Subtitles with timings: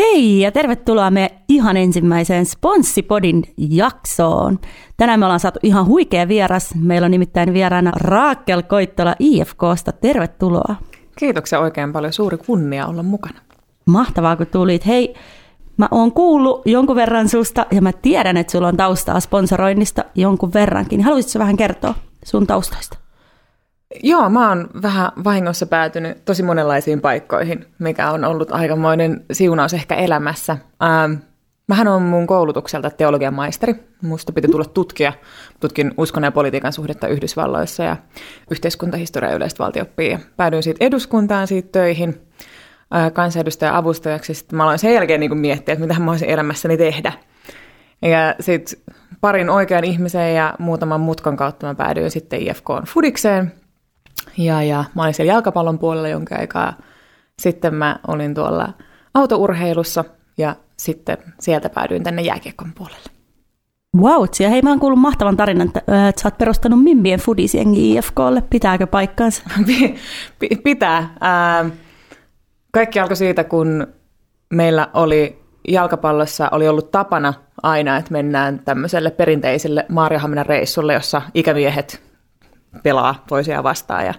[0.00, 4.58] Hei ja tervetuloa me ihan ensimmäiseen Sponssipodin jaksoon.
[4.96, 6.74] Tänään me ollaan saatu ihan huikea vieras.
[6.74, 9.92] Meillä on nimittäin vieraana Raakel Koittola IFKsta.
[9.92, 10.74] Tervetuloa.
[11.18, 12.12] Kiitoksia oikein paljon.
[12.12, 13.40] Suuri kunnia olla mukana.
[13.86, 14.86] Mahtavaa, kun tulit.
[14.86, 15.14] Hei,
[15.76, 20.52] mä oon kuullut jonkun verran susta ja mä tiedän, että sulla on taustaa sponsoroinnista jonkun
[20.52, 21.02] verrankin.
[21.02, 21.94] Haluaisitko vähän kertoa
[22.24, 22.98] sun taustoista?
[24.02, 29.94] Joo, mä oon vähän vahingossa päätynyt tosi monenlaisiin paikkoihin, mikä on ollut aikamoinen siunaus ehkä
[29.94, 30.56] elämässä.
[30.82, 31.12] Ähm,
[31.68, 33.74] mähän on mun koulutukselta teologian maisteri.
[34.02, 35.12] Musta piti tulla tutkija.
[35.60, 37.96] Tutkin uskon ja politiikan suhdetta Yhdysvalloissa ja
[38.50, 40.18] yhteiskuntahistoria yleistä valtioppia.
[40.36, 42.20] Päädyin siitä eduskuntaan siitä töihin
[42.94, 44.34] äh, kansanedustajan avustajaksi.
[44.34, 47.12] Sitten mä aloin sen jälkeen niin miettiä, että mitä mä voisin elämässäni tehdä.
[48.02, 48.80] Ja sitten
[49.20, 53.52] parin oikean ihmisen ja muutaman mutkan kautta mä päädyin sitten IFKn Fudikseen–
[54.38, 56.72] ja, ja mä olin siellä jalkapallon puolella jonkin aikaa.
[57.38, 58.72] Sitten mä olin tuolla
[59.14, 60.04] autourheilussa
[60.38, 63.10] ja sitten sieltä päädyin tänne jääkiekon puolelle.
[63.96, 67.94] Wow, ja hei mä oon kuullut mahtavan tarinan, että, että sä oot perustanut Mimbien Foodisjengi
[67.94, 68.42] IFKlle.
[68.50, 69.42] Pitääkö paikkaansa?
[70.64, 71.14] Pitää.
[72.70, 73.86] Kaikki alkoi siitä, kun
[74.50, 82.09] meillä oli jalkapallossa oli ollut tapana aina, että mennään tämmöiselle perinteiselle Maariahaminan reissulle, jossa ikämiehet
[82.82, 84.06] pelaa toisiaan vastaan.
[84.06, 84.14] Ja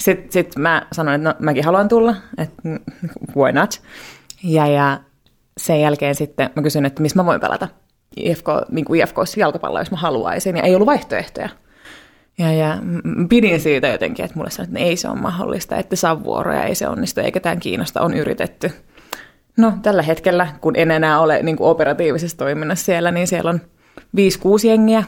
[0.00, 2.62] sitten sit mä sanoin, että no, mäkin haluan tulla, että
[3.36, 3.82] why not.
[4.44, 5.00] Ja, ja
[5.56, 7.68] sen jälkeen sitten mä kysyin, että missä mä voin pelata
[8.16, 10.56] IFK, niin kuin IFKssa jalkapalloa, jos mä haluaisin.
[10.56, 11.48] Ja ei ollut vaihtoehtoja.
[12.38, 12.78] Ja, ja
[13.28, 16.74] pidin siitä jotenkin, että mulle sanoi, että ei se ole mahdollista, että saa vuoroja, ei
[16.74, 18.70] se onnistu, eikä tämän kiinnosta, on yritetty.
[19.56, 23.60] No tällä hetkellä, kun en enää ole niin kuin operatiivisessa toiminnassa siellä, niin siellä on
[23.98, 24.00] 5-6
[24.66, 25.04] jengiä,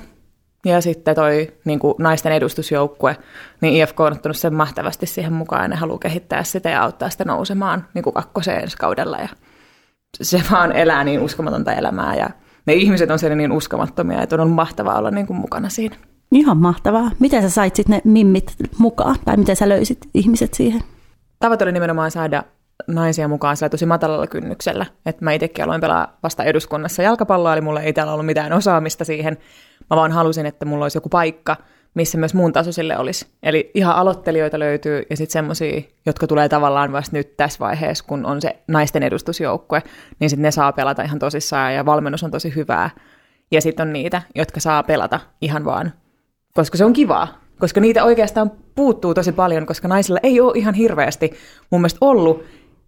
[0.65, 3.17] ja sitten toi niin kuin naisten edustusjoukkue,
[3.61, 7.11] niin IFK on ottanut sen mahtavasti siihen mukaan ja ne haluaa kehittää sitä ja auttaa
[7.11, 9.19] sitä nousemaan niin kuin kakkoseen ensi kaudella.
[9.19, 9.29] Ja
[10.23, 12.31] se vaan elää niin uskomatonta elämää ja
[12.67, 15.97] ne ihmiset on siellä niin uskomattomia, että on ollut mahtavaa olla niin kuin mukana siinä.
[16.33, 17.11] Ihan mahtavaa.
[17.19, 20.81] Miten sä sait sitten ne mimmit mukaan tai miten sä löysit ihmiset siihen?
[21.39, 22.42] Tavoite oli nimenomaan saada
[22.86, 24.86] naisia mukaan sillä tosi matalalla kynnyksellä.
[25.07, 29.05] Että mä itsekin aloin pelaa vasta eduskunnassa jalkapalloa, eli mulla ei täällä ollut mitään osaamista
[29.05, 29.39] siihen.
[29.90, 31.57] Mä vaan halusin, että mulla olisi joku paikka,
[31.95, 33.27] missä myös muun tasoisille olisi.
[33.42, 38.27] Eli ihan aloittelijoita löytyy ja sitten semmoisia, jotka tulee tavallaan vasta nyt tässä vaiheessa, kun
[38.27, 39.83] on se naisten edustusjoukkue,
[40.20, 42.90] niin sitten ne saa pelata ihan tosissaan ja valmennus on tosi hyvää.
[43.51, 45.92] Ja sitten on niitä, jotka saa pelata ihan vaan,
[46.55, 47.45] koska se on kivaa.
[47.58, 51.33] Koska niitä oikeastaan puuttuu tosi paljon, koska naisilla ei ole ihan hirveästi
[51.70, 52.45] mun mielestä ollut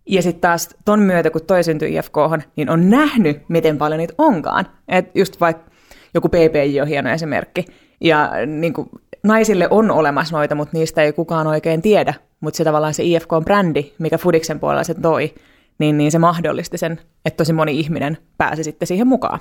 [0.06, 2.16] ja sitten taas ton myötä, kun toi syntyi IFK,
[2.56, 4.66] niin on nähnyt, miten paljon niitä onkaan.
[4.88, 5.70] Et just vaikka
[6.14, 7.64] joku PPJ on hieno esimerkki.
[8.00, 8.88] Ja niin kuin,
[9.24, 12.14] naisille on olemassa noita, mutta niistä ei kukaan oikein tiedä.
[12.40, 15.34] Mutta se tavallaan se IFK-brändi, mikä Fudiksen puolella se toi,
[15.78, 19.38] niin, niin se mahdollisti sen, että tosi moni ihminen pääsi sitten siihen mukaan.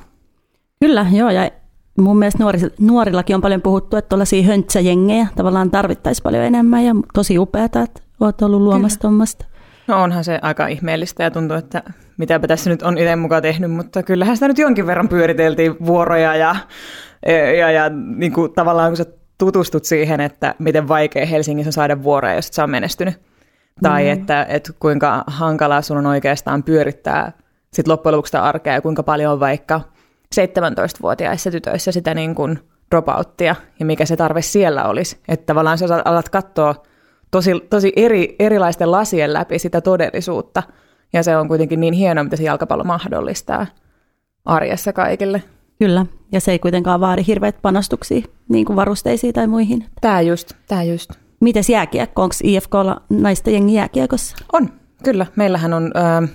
[0.80, 1.52] Kyllä, joo, ja
[1.98, 6.96] mun mielestä nuoris, nuorillakin on paljon puhuttu, että tuollaisia höntsäjengejä tavallaan tarvittaisiin paljon enemmän, ja
[7.14, 9.46] tosi upeata, että olet ollut luomassa tuommoista.
[9.88, 11.84] No onhan se aika ihmeellistä ja tuntuu, että
[12.18, 16.36] mitäpä tässä nyt on itse mukaan tehnyt, mutta kyllähän sitä nyt jonkin verran pyöriteltiin vuoroja
[16.36, 16.56] ja,
[17.60, 19.06] ja, ja niin kuin tavallaan kun sä
[19.38, 23.22] tutustut siihen, että miten vaikea Helsingissä on saada vuoroja, jos et sä on menestynyt.
[23.82, 24.10] Tai mm.
[24.10, 27.32] että, että kuinka hankalaa sun on oikeastaan pyörittää
[27.74, 29.82] sit loppujen lopuksi sitä arkea ja kuinka paljon on vaikka
[30.36, 32.60] 17-vuotiaissa tytöissä sitä niin kuin
[32.92, 35.20] dropouttia ja mikä se tarve siellä olisi.
[35.28, 36.76] Että tavallaan sä alat katsoa
[37.32, 40.64] tosi, tosi eri, erilaisten lasien läpi sitä todellisuutta.
[41.14, 43.66] Ja se on kuitenkin niin hienoa, mitä se jalkapallo mahdollistaa
[44.46, 45.44] arjessa kaikille.
[45.80, 49.86] Kyllä, ja se ei kuitenkaan vaadi hirveät panostuksia niin kuin varusteisiin tai muihin.
[50.02, 51.12] Tämä just, tämä just.
[51.40, 52.24] Mites jääkiekko?
[52.24, 54.36] Onko IFKlla naisten jengi jääkiekossa?
[54.54, 54.70] On,
[55.04, 55.26] kyllä.
[55.36, 55.92] Meillähän on...
[56.24, 56.28] Ö,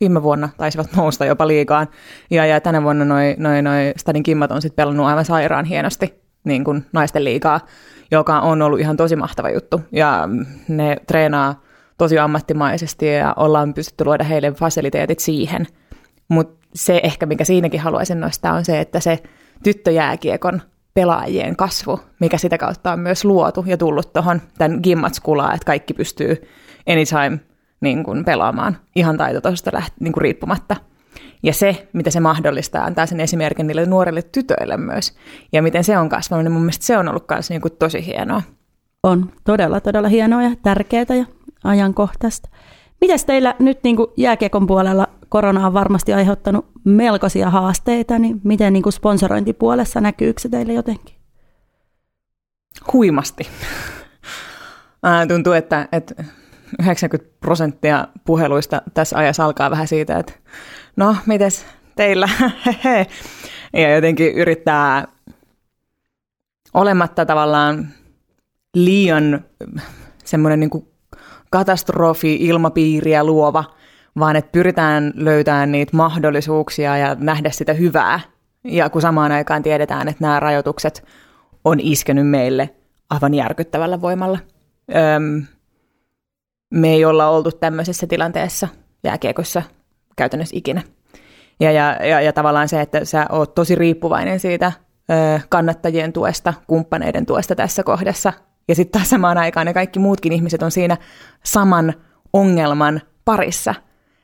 [0.00, 1.88] viime vuonna taisivat nousta jopa liikaan.
[2.30, 6.14] Ja, ja tänä vuonna noin noi, noi Stadin kimmat on sitten pelannut aivan sairaan hienosti
[6.44, 7.60] niin kuin naisten liikaa
[8.14, 9.80] joka on ollut ihan tosi mahtava juttu.
[9.92, 10.28] Ja
[10.68, 11.62] ne treenaa
[11.98, 15.66] tosi ammattimaisesti ja ollaan pystytty luoda heille fasiliteetit siihen.
[16.28, 19.18] Mutta se ehkä, mikä siinäkin haluaisin nostaa, on se, että se
[19.62, 20.62] tyttöjääkiekon
[20.94, 25.94] pelaajien kasvu, mikä sitä kautta on myös luotu ja tullut tuohon tämän gimmatskulaa, että kaikki
[25.94, 26.48] pystyy
[26.88, 27.40] anytime
[27.80, 30.76] niin kuin pelaamaan ihan taitotasosta niin kuin riippumatta–
[31.44, 35.14] ja se, mitä se mahdollistaa, antaa sen esimerkin niille nuorille tytöille myös.
[35.52, 38.06] Ja miten se on kasvanut, niin mun mielestä se on ollut myös niin kuin tosi
[38.06, 38.42] hienoa.
[39.02, 41.24] On todella, todella hienoa ja tärkeää ja
[41.64, 42.48] ajankohtaista.
[43.00, 48.72] Mitäs teillä nyt niin kuin jääkiekon puolella korona on varmasti aiheuttanut melkoisia haasteita, niin miten
[48.72, 51.14] niin kuin sponsorointipuolessa näkyykö se teille jotenkin?
[52.92, 53.48] Huimasti.
[55.28, 56.24] Tuntuu, että, että
[56.82, 60.32] 90 prosenttia puheluista tässä ajassa alkaa vähän siitä, että
[60.96, 62.28] no, mites teillä?
[63.72, 65.08] ja jotenkin yrittää
[66.74, 67.88] olematta tavallaan
[68.74, 69.44] liian
[70.24, 70.88] semmoinen niin
[71.50, 73.64] katastrofi ilmapiiriä luova,
[74.18, 78.20] vaan että pyritään löytämään niitä mahdollisuuksia ja nähdä sitä hyvää.
[78.64, 81.04] Ja kun samaan aikaan tiedetään, että nämä rajoitukset
[81.64, 82.74] on iskenyt meille
[83.10, 84.38] aivan järkyttävällä voimalla.
[85.16, 85.46] Öm,
[86.70, 88.68] me ei olla oltu tämmöisessä tilanteessa
[89.04, 89.62] jääkiekossa
[90.16, 90.82] käytännössä ikinä.
[91.60, 94.72] Ja, ja, ja, ja tavallaan se, että sä oot tosi riippuvainen siitä
[95.10, 98.32] ö, kannattajien tuesta, kumppaneiden tuesta tässä kohdassa.
[98.68, 100.96] Ja sitten taas samaan aikaan ne kaikki muutkin ihmiset on siinä
[101.44, 101.94] saman
[102.32, 103.74] ongelman parissa.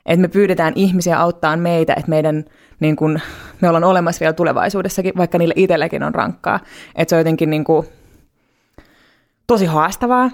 [0.07, 2.45] Että me pyydetään ihmisiä auttaa meitä, että meidän,
[2.81, 3.21] niin kun,
[3.61, 6.61] me ollaan olemassa vielä tulevaisuudessakin, vaikka niille itselläkin on rankkaa.
[6.95, 7.85] Että se on jotenkin niin kun,
[9.47, 10.31] tosi haastavaa.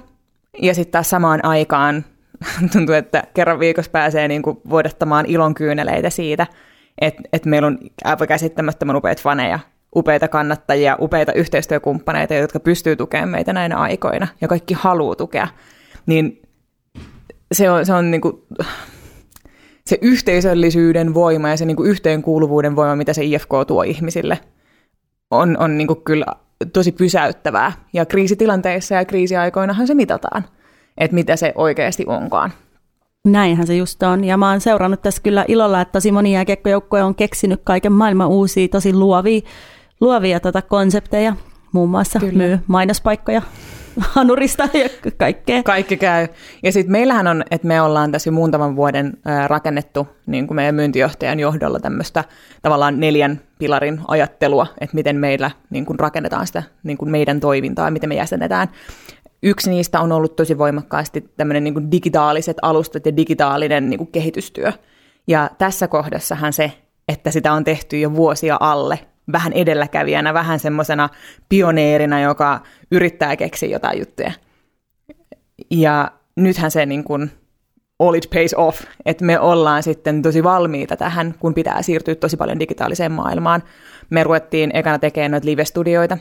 [0.62, 2.04] Ja sitten taas samaan aikaan
[2.72, 6.46] tuntuu, että kerran viikossa pääsee niin kuin vuodattamaan ilon kyyneleitä siitä,
[7.00, 9.58] että, että meillä on aivan käsittämättömän upeita faneja,
[9.96, 15.48] upeita kannattajia, upeita yhteistyökumppaneita, jotka pystyy tukemaan meitä näinä aikoina, ja kaikki haluaa tukea.
[16.06, 16.42] Niin
[17.52, 18.42] se on, se on niin kuin,
[19.86, 24.38] se yhteisöllisyyden voima ja se niin kuin yhteenkuuluvuuden voima, mitä se IFK tuo ihmisille,
[25.30, 26.26] on, on niin kuin kyllä
[26.72, 27.72] tosi pysäyttävää.
[27.92, 30.44] Ja kriisitilanteissa ja kriisiaikoinahan se mitataan,
[30.98, 32.52] että mitä se oikeasti onkaan.
[33.24, 34.24] Näinhän se just on.
[34.24, 38.28] Ja mä oon seurannut tässä kyllä ilolla, että tosi moni jääkiekkojoukkoja on keksinyt kaiken maailman
[38.28, 39.40] uusia, tosi luovia,
[40.00, 41.36] luovia tota konsepteja.
[41.72, 42.32] Muun muassa kyllä.
[42.32, 43.42] myy mainospaikkoja
[44.14, 45.62] hanurista ja kaikkea.
[45.62, 46.28] Kaikki käy.
[46.62, 49.12] Ja sitten meillähän on, että me ollaan tässä jo muutaman vuoden
[49.46, 52.24] rakennettu niin kuin meidän myyntijohtajan johdolla tämmöistä
[52.62, 57.90] tavallaan neljän pilarin ajattelua, että miten meillä niin kuin rakennetaan sitä niin kuin meidän toimintaa,
[57.90, 58.68] miten me jäsenetään.
[59.42, 64.12] Yksi niistä on ollut tosi voimakkaasti tämmöinen niin kuin digitaaliset alustat ja digitaalinen niin kuin
[64.12, 64.72] kehitystyö.
[65.28, 66.72] Ja tässä kohdassahan se,
[67.08, 68.98] että sitä on tehty jo vuosia alle
[69.32, 71.08] vähän edelläkävijänä, vähän semmoisena
[71.48, 72.60] pioneerina, joka
[72.90, 74.32] yrittää keksiä jotain juttuja.
[75.70, 77.30] Ja nythän se niin kuin,
[77.98, 82.36] all it pays off, että me ollaan sitten tosi valmiita tähän, kun pitää siirtyä tosi
[82.36, 83.62] paljon digitaaliseen maailmaan.
[84.10, 86.18] Me ruvettiin ekana tekemään noita live-studioita,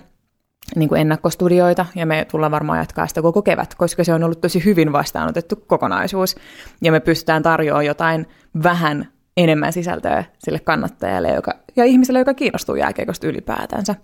[0.76, 4.42] niin kuin ennakkostudioita, ja me tullaan varmaan jatkaa sitä koko kevät, koska se on ollut
[4.42, 6.36] tosi hyvin vastaanotettu kokonaisuus,
[6.82, 8.28] ja me pystytään tarjoamaan jotain
[8.64, 9.08] vähän
[9.38, 13.96] enemmän sisältöä sille kannattajalle joka, ja ihmiselle, joka kiinnostuu jääkiekosta ylipäätänsä.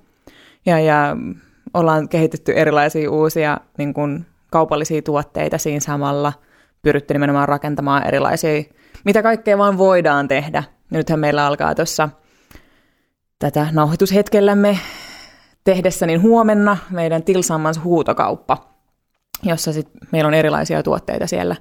[0.65, 1.17] Ja, ja
[1.73, 6.33] ollaan kehitetty erilaisia uusia niin kuin, kaupallisia tuotteita siinä samalla,
[6.81, 8.63] pyritty nimenomaan rakentamaan erilaisia,
[9.05, 10.63] mitä kaikkea vaan voidaan tehdä.
[10.89, 12.09] Nythän meillä alkaa tuossa
[13.39, 14.79] tätä nauhoitushetkellämme
[15.63, 18.57] tehdessä niin huomenna meidän Tilsammans huutokauppa,
[19.43, 21.55] jossa sit meillä on erilaisia tuotteita siellä,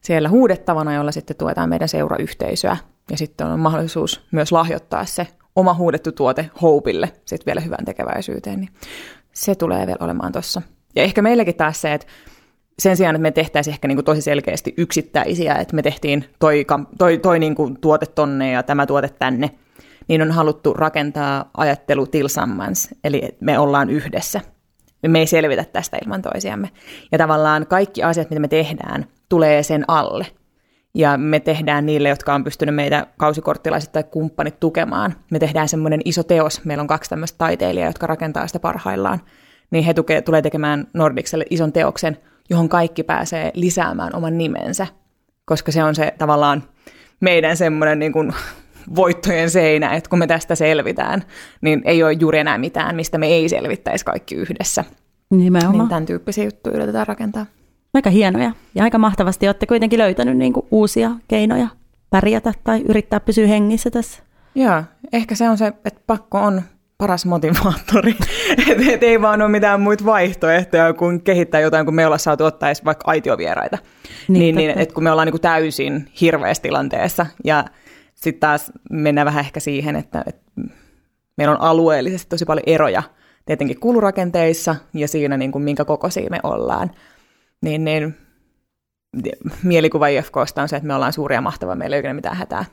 [0.00, 2.76] siellä huudettavana, jolla sitten tuetaan meidän seurayhteisöä
[3.10, 8.60] ja sitten on mahdollisuus myös lahjoittaa se oma huudettu tuote Hopeille sitten vielä hyvän tekeväisyyteen,
[8.60, 8.70] niin
[9.32, 10.62] se tulee vielä olemaan tuossa.
[10.96, 12.06] Ja ehkä meilläkin taas se, että
[12.78, 16.66] sen sijaan, että me tehtäisiin ehkä niin kuin tosi selkeästi yksittäisiä, että me tehtiin toi,
[16.98, 19.50] toi, toi niin kuin tuote tonne ja tämä tuote tänne,
[20.08, 24.40] niin on haluttu rakentaa ajattelu tilsammans, eli me ollaan yhdessä.
[25.08, 26.70] Me ei selvitä tästä ilman toisiamme.
[27.12, 30.26] Ja tavallaan kaikki asiat, mitä me tehdään, tulee sen alle
[30.94, 35.14] ja me tehdään niille, jotka on pystynyt meitä kausikorttilaiset tai kumppanit tukemaan.
[35.30, 39.20] Me tehdään semmoinen iso teos, meillä on kaksi tämmöistä taiteilijaa, jotka rakentaa sitä parhaillaan,
[39.70, 42.18] niin he tuke, tulee tekemään Nordicselle ison teoksen,
[42.50, 44.86] johon kaikki pääsee lisäämään oman nimensä,
[45.44, 46.62] koska se on se tavallaan
[47.20, 48.32] meidän semmoinen niin kuin
[48.96, 51.22] voittojen seinä, että kun me tästä selvitään,
[51.60, 54.84] niin ei ole juuri enää mitään, mistä me ei selvittäisi kaikki yhdessä.
[55.30, 55.78] Nimenomaan.
[55.78, 57.46] Niin tämän tyyppisiä juttuja yritetään rakentaa.
[57.94, 61.68] Aika hienoja ja aika mahtavasti olette kuitenkin löytänyt niin kuin uusia keinoja
[62.10, 64.22] pärjätä tai yrittää pysyä hengissä tässä.
[64.54, 66.62] Joo, ehkä se on se, että pakko on
[66.98, 68.14] paras motivaattori.
[68.70, 72.44] että et ei vaan ole mitään muita vaihtoehtoja kuin kehittää jotain, kun me ollaan saatu
[72.44, 73.78] ottaa edes vaikka aitiovieraita.
[74.28, 77.64] Niin, niin, niin että kun me ollaan niin kuin täysin hirveässä tilanteessa ja
[78.24, 80.42] sitten taas mennään vähän ehkä siihen, että, että
[81.36, 83.02] meillä on alueellisesti tosi paljon eroja
[83.46, 86.90] tietenkin kulurakenteissa ja siinä, niin kuin minkä kokoisia me ollaan
[87.60, 88.16] niin, niin
[89.62, 92.64] mielikuva IFKsta on se, että me ollaan suuria mahtava, meillä ei ole mitään hätää.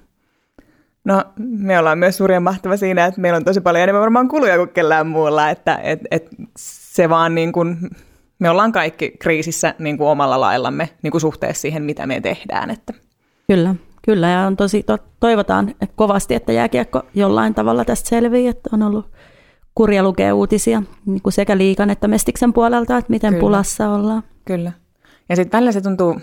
[1.06, 4.58] No, me ollaan myös suuria mahtava siinä, että meillä on tosi paljon enemmän varmaan kuluja
[4.58, 6.28] kuin kellään muulla, että et, et
[6.58, 7.78] se vaan niin kuin,
[8.40, 12.70] me ollaan kaikki kriisissä niin kuin omalla laillamme niin kuin suhteessa siihen, mitä me tehdään.
[12.70, 12.94] Että.
[13.48, 18.50] Kyllä, kyllä, ja on tosi, to, toivotaan että kovasti, että jääkiekko jollain tavalla tästä selviää,
[18.50, 19.12] että on ollut
[19.76, 23.42] kurja lukea uutisia niin kuin sekä liikan että mestiksen puolelta, että miten Kyllä.
[23.42, 24.24] pulassa ollaan.
[24.46, 24.72] Kyllä.
[25.30, 26.22] Ja sitten välillä se tuntuu,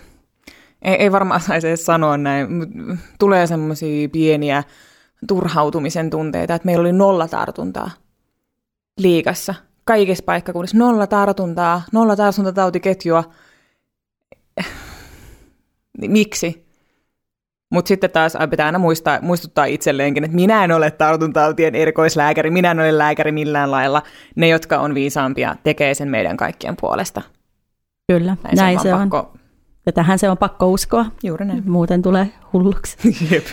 [0.83, 2.77] ei, ei varmaan saisi edes sanoa näin, mutta
[3.19, 4.65] tulee semmoisia pieniä
[5.29, 7.91] turhautumisen tunteita, että meillä oli nolla tartuntaa
[8.99, 9.55] liikassa.
[9.85, 13.25] Kaikissa paikkakunnissa nolla tartuntaa, nolla tartuntatautiketjua.
[15.99, 16.68] Miksi?
[17.71, 22.71] Mutta sitten taas pitää aina muistaa, muistuttaa itselleenkin, että minä en ole tartuntatautien erikoislääkäri, minä
[22.71, 24.03] en ole lääkäri millään lailla.
[24.37, 27.23] Ne, jotka on viisaampia, tekee sen meidän kaikkien puolesta.
[28.13, 29.11] Kyllä, näin, näin se on.
[29.11, 29.33] Pakko...
[29.87, 31.07] Ja tähän se on pakko uskoa.
[31.23, 31.71] Juuri näin.
[31.71, 32.97] Muuten tulee hulluksi.
[33.31, 33.45] Jep.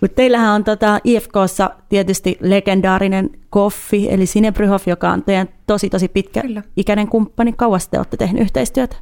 [0.00, 6.08] Mutta teillähän on tota IFKssa tietysti legendaarinen Koffi, eli Sinebryhoff, joka on teidän tosi tosi
[6.08, 6.62] pitkä Kyllä.
[6.76, 7.52] ikäinen kumppani.
[7.52, 8.96] Kauas te olette tehneet yhteistyötä?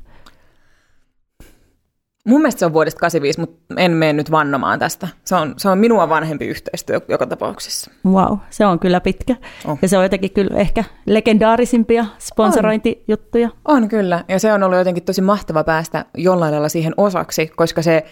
[2.25, 5.09] Mun mielestä se on vuodesta 85, mutta en mene nyt vannomaan tästä.
[5.25, 7.91] Se on, se on minua vanhempi yhteistyö joka tapauksessa.
[8.07, 9.37] Wow, se on kyllä pitkä.
[9.65, 9.79] Oh.
[9.83, 13.49] Ja se on jotenkin kyllä ehkä legendaarisimpia sponsorointijuttuja.
[13.65, 13.83] On.
[13.83, 17.83] on kyllä, ja se on ollut jotenkin tosi mahtava päästä jollain lailla siihen osaksi, koska
[17.83, 18.05] se,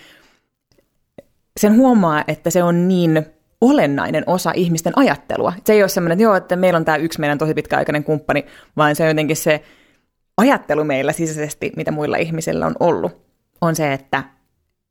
[1.60, 3.26] sen huomaa, että se on niin
[3.60, 5.52] olennainen osa ihmisten ajattelua.
[5.64, 8.46] Se ei ole semmoinen, että joo, että meillä on tämä yksi meidän tosi pitkäaikainen kumppani,
[8.76, 9.62] vaan se on jotenkin se
[10.36, 13.27] ajattelu meillä sisäisesti, mitä muilla ihmisillä on ollut
[13.60, 14.24] on se, että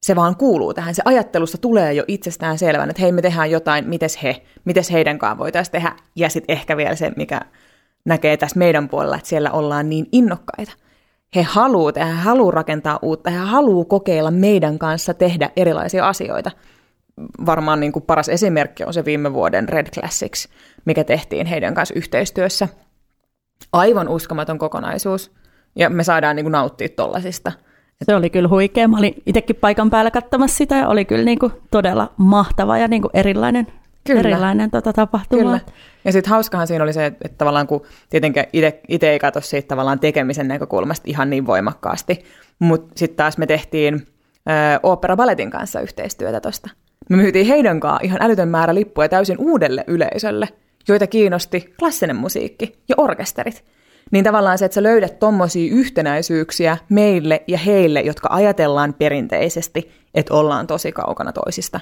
[0.04, 0.96] se vaan kuuluu tähän.
[0.96, 5.20] Se ajattelusta tulee jo itsestään selvän, että hei, me tehdään jotain, mites he, mites heidän
[5.20, 5.96] kanssaan voitaisiin tehdä.
[6.16, 7.42] Ja sitten ehkä vielä se, mikä
[8.06, 10.72] näkee tässä meidän puolella, että siellä ollaan niin innokkaita.
[11.36, 16.52] He haluaa tehdä, he haluaa rakentaa uutta, he haluaa kokeilla meidän kanssa tehdä erilaisia asioita.
[17.46, 20.48] Varmaan niin kuin paras esimerkki on se viime vuoden Red Classics,
[20.86, 22.68] mikä tehtiin heidän kanssa yhteistyössä.
[23.74, 25.32] Aivan uskomaton kokonaisuus,
[25.76, 27.52] ja me saadaan niin kuin nauttia tollasista–
[28.04, 28.88] se oli kyllä huikea.
[28.88, 32.88] Mä olin itsekin paikan päällä katsomassa sitä ja oli kyllä niin kuin todella mahtava ja
[32.88, 33.68] niin kuin erilainen,
[34.04, 34.20] kyllä.
[34.20, 35.42] erilainen tota tapahtuma.
[35.42, 35.60] Kyllä.
[36.06, 38.44] Ja sitten hauskahan siinä oli se, että, että tavallaan kun tietenkin
[38.88, 42.24] itse ei katso siitä tavallaan tekemisen näkökulmasta ihan niin voimakkaasti,
[42.60, 44.08] mutta sitten taas me tehtiin
[44.84, 46.70] opera Balletin kanssa yhteistyötä tuosta.
[47.10, 50.48] Me myytiin heidän kanssaan ihan älytön määrä lippuja täysin uudelle yleisölle,
[50.88, 53.64] joita kiinnosti klassinen musiikki ja orkesterit.
[54.12, 60.34] Niin tavallaan se, että sä löydät tommosia yhtenäisyyksiä meille ja heille, jotka ajatellaan perinteisesti, että
[60.34, 61.80] ollaan tosi kaukana toisista.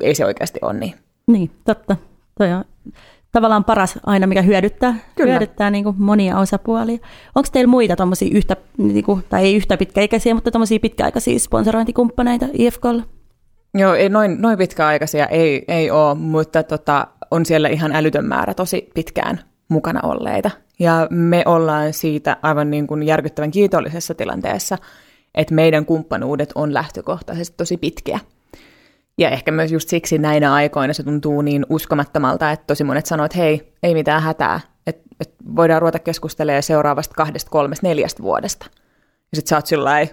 [0.00, 0.94] Ei se oikeasti ole niin.
[1.26, 1.96] Niin, totta.
[2.38, 2.64] Toi on
[3.32, 5.30] tavallaan paras aina, mikä hyödyttää, Kyllä.
[5.30, 6.98] hyödyttää niin kuin monia osapuolia.
[7.34, 12.46] Onko teillä muita tommosia yhtä, niin kuin, tai ei yhtä pitkäikäisiä, mutta tommosia pitkäaikaisia sponsorointikumppaneita
[12.52, 13.02] IFKlla?
[13.74, 18.54] Joo, ei, noin, noin pitkäaikaisia ei, ei ole, mutta tota, on siellä ihan älytön määrä
[18.54, 20.50] tosi pitkään mukana olleita.
[20.80, 24.78] Ja me ollaan siitä aivan niin kuin järkyttävän kiitollisessa tilanteessa,
[25.34, 28.20] että meidän kumppanuudet on lähtökohtaisesti tosi pitkiä.
[29.18, 33.26] Ja ehkä myös just siksi näinä aikoina se tuntuu niin uskomattomalta, että tosi monet sanoo,
[33.26, 38.66] että hei, ei mitään hätää, että, että voidaan ruveta keskustelemaan seuraavasta kahdesta, kolmesta, neljästä vuodesta.
[39.32, 39.90] Ja sit sä oot sillä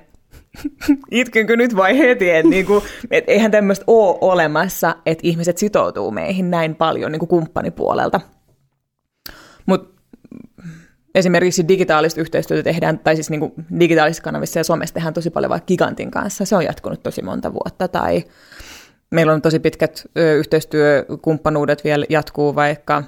[1.12, 6.52] itkenkö nyt vai heti, että niinku, et eihän tämmöistä ole olemassa, että ihmiset sitoutuu meihin
[6.52, 8.22] näin paljon niinku kumppanipuolelta.
[9.66, 9.97] Mutta
[11.16, 15.50] esimerkiksi digitaalista yhteistyötä tehdään, tai siis niin kuin digitaalisissa kanavissa ja somessa tehdään tosi paljon
[15.50, 16.46] vaikka Gigantin kanssa.
[16.46, 17.88] Se on jatkunut tosi monta vuotta.
[17.88, 18.24] Tai
[19.12, 23.04] meillä on tosi pitkät yhteistyökumppanuudet vielä jatkuu vaikka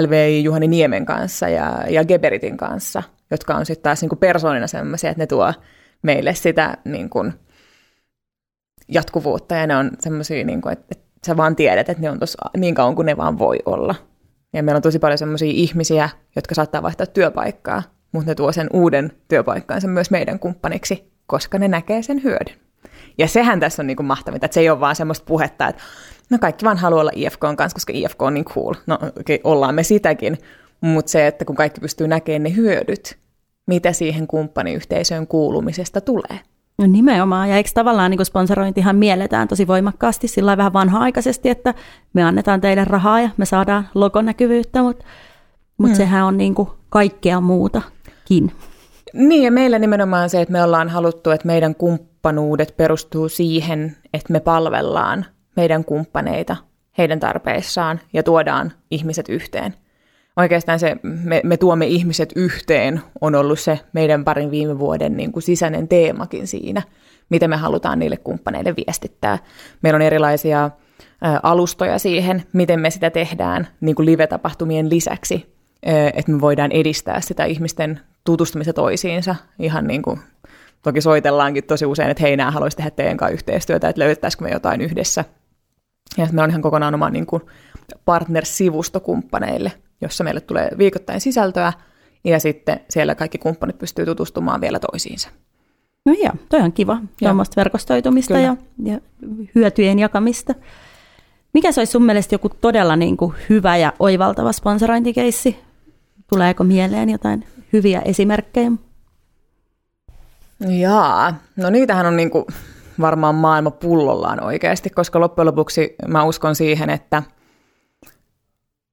[0.00, 4.66] LVI Juhani Niemen kanssa ja, ja Geberitin kanssa, jotka on sitten taas niin kuin persoonina
[4.66, 5.52] sellaisia, että ne tuo
[6.02, 7.32] meille sitä niin kuin
[8.88, 12.18] jatkuvuutta ja ne on semmoisia, niin kuin, että, että sä vaan tiedät, että ne on
[12.18, 13.94] tuossa niin kauan kuin ne vaan voi olla.
[14.52, 18.68] Ja meillä on tosi paljon sellaisia ihmisiä, jotka saattaa vaihtaa työpaikkaa, mutta ne tuo sen
[18.72, 22.56] uuden työpaikkaansa myös meidän kumppaniksi, koska ne näkee sen hyödyn.
[23.18, 25.82] Ja sehän tässä on niin kuin mahtavinta, että se ei ole vaan semmoista puhetta, että
[26.30, 28.74] no kaikki vaan haluaa olla IFK kanssa, koska IFK on niin cool.
[28.86, 30.38] No okay, ollaan me sitäkin,
[30.80, 33.18] mutta se, että kun kaikki pystyy näkemään ne hyödyt,
[33.66, 36.40] mitä siihen kumppaniyhteisöön kuulumisesta tulee.
[36.78, 41.74] No nimenomaan, ja eikö tavallaan niin sponsorointihan mielletään tosi voimakkaasti sillä vähän vanha-aikaisesti, että
[42.12, 45.04] me annetaan teille rahaa ja me saadaan logonäkyvyyttä, mutta,
[45.78, 45.96] mutta hmm.
[45.96, 48.52] sehän on niin kuin kaikkea muutakin.
[49.12, 54.32] Niin, ja meillä nimenomaan se, että me ollaan haluttu, että meidän kumppanuudet perustuu siihen, että
[54.32, 56.56] me palvellaan meidän kumppaneita
[56.98, 59.74] heidän tarpeissaan ja tuodaan ihmiset yhteen–
[60.38, 65.32] oikeastaan se, me, me tuomme ihmiset yhteen, on ollut se meidän parin viime vuoden niin
[65.32, 66.82] kuin sisäinen teemakin siinä,
[67.30, 69.38] mitä me halutaan niille kumppaneille viestittää.
[69.82, 70.70] Meillä on erilaisia
[71.42, 75.54] alustoja siihen, miten me sitä tehdään niin kuin live-tapahtumien lisäksi,
[76.14, 80.20] että me voidaan edistää sitä ihmisten tutustumista toisiinsa ihan niin kuin
[80.82, 84.50] Toki soitellaankin tosi usein, että hei, nämä haluaisi tehdä teidän kanssa yhteistyötä, että löytäisikö me
[84.50, 85.24] jotain yhdessä.
[86.16, 87.42] Ja me on ihan kokonaan oma niin kuin
[89.02, 91.72] kumppaneille, jossa meille tulee viikoittain sisältöä,
[92.24, 95.28] ja sitten siellä kaikki kumppanit pystyy tutustumaan vielä toisiinsa.
[96.04, 96.98] No joo, toi on kiva.
[97.18, 99.00] Tuommoista verkostoitumista ja, ja
[99.54, 100.54] hyötyjen jakamista.
[101.54, 105.56] Mikä se olisi sun mielestä joku todella niin kuin hyvä ja oivaltava sponsorointikeissi?
[106.30, 108.72] Tuleeko mieleen jotain hyviä esimerkkejä?
[110.80, 112.44] Jaa, no niitähän on niin kuin
[113.00, 117.22] varmaan maailma pullollaan oikeasti, koska loppujen lopuksi mä uskon siihen, että,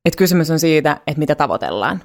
[0.05, 2.01] että kysymys on siitä, että mitä tavoitellaan.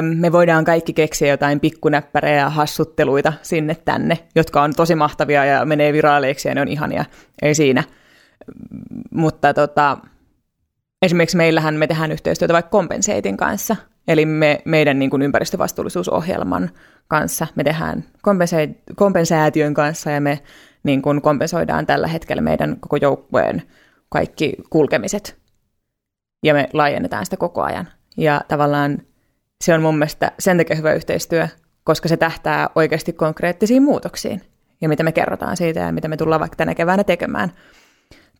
[0.00, 5.64] Me voidaan kaikki keksiä jotain pikkunäppärejä ja hassutteluita sinne tänne, jotka on tosi mahtavia ja
[5.64, 7.04] menee viraaleiksi ja ne on ihania.
[7.42, 7.84] Ei siinä.
[9.10, 9.98] Mutta tota,
[11.02, 13.76] esimerkiksi meillähän me tehdään yhteistyötä vaikka Compenseitin kanssa,
[14.08, 16.70] eli me, meidän niin kuin ympäristövastuullisuusohjelman
[17.08, 18.04] kanssa me tehdään
[18.96, 20.40] kompensaation kanssa ja me
[20.82, 23.62] niin kuin kompensoidaan tällä hetkellä meidän koko joukkueen
[24.08, 25.40] kaikki kulkemiset.
[26.42, 27.88] Ja me laajennetaan sitä koko ajan.
[28.16, 28.98] Ja tavallaan
[29.64, 31.48] se on mun mielestä sen takia hyvä yhteistyö,
[31.84, 34.42] koska se tähtää oikeasti konkreettisiin muutoksiin.
[34.80, 37.52] Ja mitä me kerrotaan siitä ja mitä me tullaan vaikka tänä keväänä tekemään.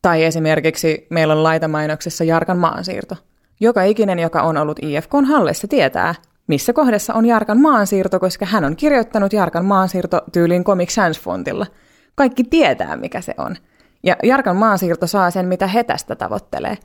[0.03, 3.17] Tai esimerkiksi meillä on laitamainoksessa Jarkan maansiirto.
[3.61, 6.15] Joka ikinen, joka on ollut IFKn hallissa, tietää,
[6.47, 11.67] missä kohdassa on Jarkan maansiirto, koska hän on kirjoittanut Jarkan maansiirto tyyliin Comic Sans fontilla.
[12.15, 13.57] Kaikki tietää, mikä se on.
[14.03, 16.79] Ja Jarkan maansiirto saa sen, mitä he tästä tavoittelee.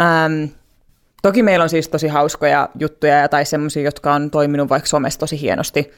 [0.00, 0.44] Ähm,
[1.22, 5.40] toki meillä on siis tosi hauskoja juttuja tai semmoisia, jotka on toiminut vaikka somessa tosi
[5.40, 5.92] hienosti.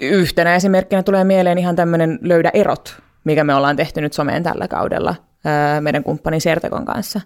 [0.00, 4.68] Yhtenä esimerkkinä tulee mieleen ihan tämmöinen löydä erot, mikä me ollaan tehty nyt someen tällä
[4.68, 7.20] kaudella äh, meidän kumppanin Sertekon kanssa.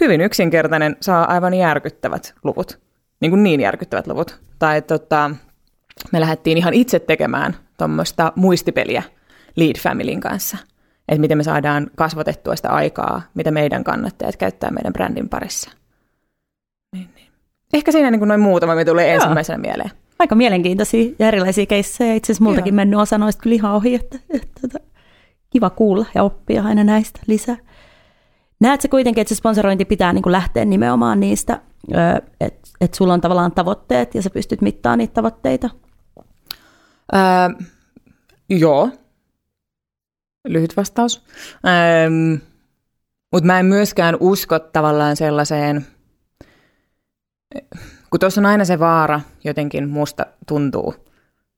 [0.00, 2.78] Hyvin yksinkertainen, saa aivan järkyttävät luvut
[3.20, 4.40] niin, kuin niin järkyttävät luvut.
[4.58, 5.30] Tai tota,
[6.12, 9.02] me lähdettiin ihan itse tekemään tuommoista muistipeliä
[9.56, 10.56] Lead Familyn kanssa.
[11.08, 15.70] Että miten me saadaan kasvatettua sitä aikaa, mitä meidän kannattajat käyttää meidän brändin parissa.
[16.92, 17.28] Niin, niin.
[17.72, 19.14] Ehkä siinä niin kuin noin muutama, mitä tulee Joo.
[19.14, 19.90] ensimmäisenä mieleen.
[20.18, 22.14] Aika mielenkiintoisia ja erilaisia keissejä.
[22.14, 22.76] Itse asiassa multakin Joo.
[22.76, 24.78] mennyt osa noista kyllä ihan ohi, että, että, että että
[25.50, 27.56] kiva kuulla ja oppia aina näistä lisää.
[28.60, 31.60] Näetkö kuitenkin, että se sponsorointi pitää niin kuin lähteä nimenomaan niistä,
[32.40, 35.70] että et sulla on tavallaan tavoitteet ja sä pystyt mittaamaan niitä tavoitteita?
[37.14, 37.66] Öö,
[38.48, 38.90] joo.
[40.44, 41.24] Lyhyt vastaus.
[41.66, 42.10] Öö,
[43.32, 45.86] Mutta mä en myöskään usko tavallaan sellaiseen,
[48.10, 50.94] kun tuossa on aina se vaara, jotenkin musta tuntuu,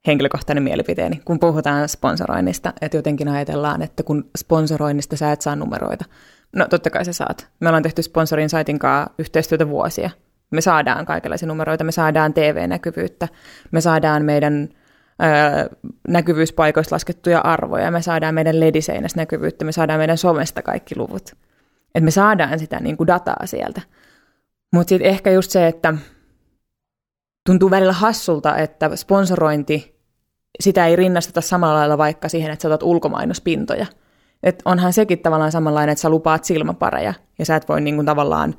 [0.07, 6.05] henkilökohtainen mielipiteeni, kun puhutaan sponsoroinnista, että jotenkin ajatellaan, että kun sponsoroinnista sä et saa numeroita.
[6.57, 7.49] No totta kai sä saat.
[7.61, 10.11] Me ollaan tehty sponsorin saitin kanssa yhteistyötä vuosia.
[10.51, 13.29] Me saadaan kaikenlaisia numeroita, me saadaan TV-näkyvyyttä,
[13.71, 14.69] me saadaan meidän
[16.09, 21.37] näkyvyyspaikoista laskettuja arvoja, me saadaan meidän lediseinässä näkyvyyttä, me saadaan meidän somesta kaikki luvut.
[21.95, 23.81] Et me saadaan sitä niin kuin dataa sieltä.
[24.73, 25.95] Mutta sitten ehkä just se, että
[27.47, 30.01] tuntuu välillä hassulta, että sponsorointi,
[30.61, 33.87] sitä ei rinnasteta samalla lailla vaikka siihen, että sä otat ulkomainospintoja.
[34.43, 38.07] Et onhan sekin tavallaan samanlainen, että sä lupaat silmäpareja ja sä et voi niin kuin
[38.07, 38.55] tavallaan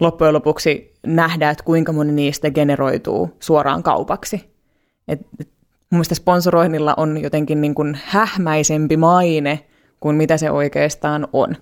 [0.00, 4.52] loppujen lopuksi nähdä, että kuinka moni niistä generoituu suoraan kaupaksi.
[5.08, 5.51] Et, et,
[5.92, 9.66] mun mielestä sponsoroinnilla on jotenkin niin kuin hähmäisempi maine
[10.00, 11.56] kuin mitä se oikeastaan on.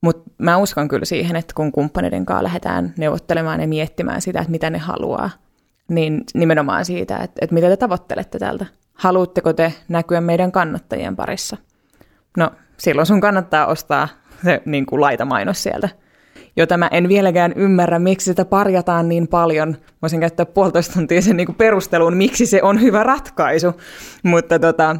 [0.00, 4.50] Mutta mä uskon kyllä siihen, että kun kumppaneiden kanssa lähdetään neuvottelemaan ja miettimään sitä, että
[4.50, 5.30] mitä ne haluaa,
[5.88, 8.66] niin nimenomaan siitä, että, että mitä te tavoittelette tältä.
[8.94, 11.56] Haluatteko te näkyä meidän kannattajien parissa?
[12.36, 14.08] No, silloin sun kannattaa ostaa
[14.44, 15.88] se niin kuin laitamainos sieltä,
[16.56, 19.76] jota mä en vieläkään ymmärrä, miksi sitä parjataan niin paljon.
[20.02, 23.72] Voisin käyttää puolitoista tuntia sen niin perusteluun, miksi se on hyvä ratkaisu.
[24.22, 24.96] Mutta tota,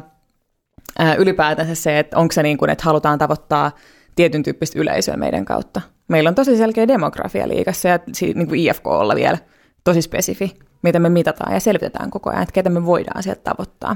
[1.17, 3.71] ylipäätänsä se, että onko se niin kuin, että halutaan tavoittaa
[4.15, 5.81] tietyn tyyppistä yleisöä meidän kautta.
[6.07, 9.37] Meillä on tosi selkeä demografia liikassa ja niin kuin IFKlla vielä
[9.83, 13.95] tosi spesifi, mitä me mitataan ja selvitetään koko ajan, että ketä me voidaan sieltä tavoittaa.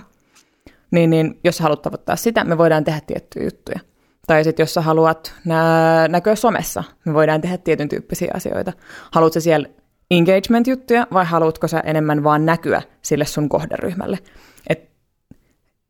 [0.91, 3.79] Niin, niin jos haluat tavoittaa sitä, me voidaan tehdä tiettyjä juttuja.
[4.27, 8.73] Tai sitten jos sä haluat nä- näkyä somessa, me voidaan tehdä tietyn tyyppisiä asioita.
[9.11, 9.67] Haluatko siellä
[10.11, 14.19] engagement-juttuja vai haluatko sä enemmän vaan näkyä sille sun kohderyhmälle?
[14.69, 14.89] Et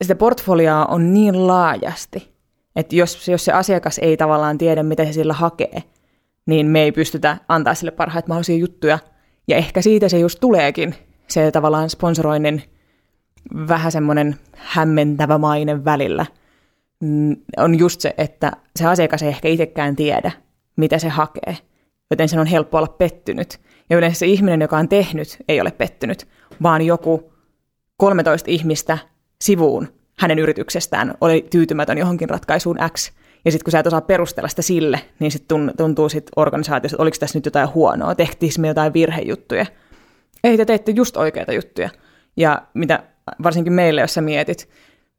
[0.02, 2.34] sitä portfoliaa on niin laajasti,
[2.76, 5.84] että jos, jos se asiakas ei tavallaan tiedä, mitä se sillä hakee,
[6.46, 9.00] niin me ei pystytä antaa sille parhaita mahdollisia juttuja.
[9.48, 10.96] Ja ehkä siitä se just tuleekin,
[11.28, 12.64] se tavallaan sponsoroinnin
[13.68, 16.26] vähän semmoinen hämmentävä maine välillä,
[17.58, 20.32] on just se, että se asiakas ei ehkä itsekään tiedä,
[20.76, 21.58] mitä se hakee,
[22.12, 23.60] joten sen on helppo olla pettynyt.
[23.90, 26.28] Ja yleensä se ihminen, joka on tehnyt, ei ole pettynyt,
[26.64, 27.34] vaan joku
[27.98, 28.98] 13 ihmistä
[29.42, 29.88] sivuun
[30.20, 33.12] hänen yrityksestään oli tyytymätön johonkin ratkaisuun X.
[33.46, 37.02] Ja sitten kun sä et osaa perustella sitä sille, niin sitten tuntuu sit organisaatiossa, että
[37.02, 39.66] oliko tässä nyt jotain huonoa, tehtiin me jotain virhejuttuja.
[40.44, 41.90] Ei, te teette just oikeita juttuja.
[42.38, 43.04] Ja mitä
[43.44, 44.70] varsinkin meille, jos sä mietit,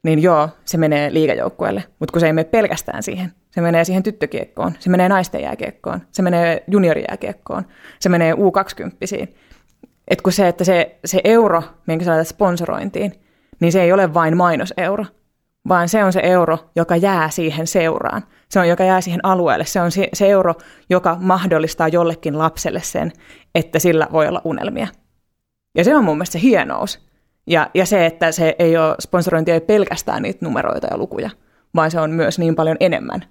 [0.05, 3.33] niin joo, se menee liigajoukkueelle, mutta kun se ei mene pelkästään siihen.
[3.51, 7.67] Se menee siihen tyttökiekkoon, se menee naisten jääkiekkoon, se menee juniorijääkiekkoon,
[8.01, 9.29] se menee U20.
[10.09, 13.13] Et kun se, että se, se euro, minkä sä laitat sponsorointiin,
[13.61, 15.05] niin se ei ole vain mainoseuro,
[15.69, 18.23] vaan se on se euro, joka jää siihen seuraan.
[18.49, 19.65] Se on, joka jää siihen alueelle.
[19.65, 20.55] Se on se, se euro,
[20.91, 23.13] joka mahdollistaa jollekin lapselle sen,
[23.55, 24.87] että sillä voi olla unelmia.
[25.75, 27.08] Ja se on mun mielestä se hienous.
[27.49, 31.31] Ja, ja se, että se ei ole, sponsorointi ei pelkästään niitä numeroita ja lukuja,
[31.75, 33.25] vaan se on myös niin paljon enemmän,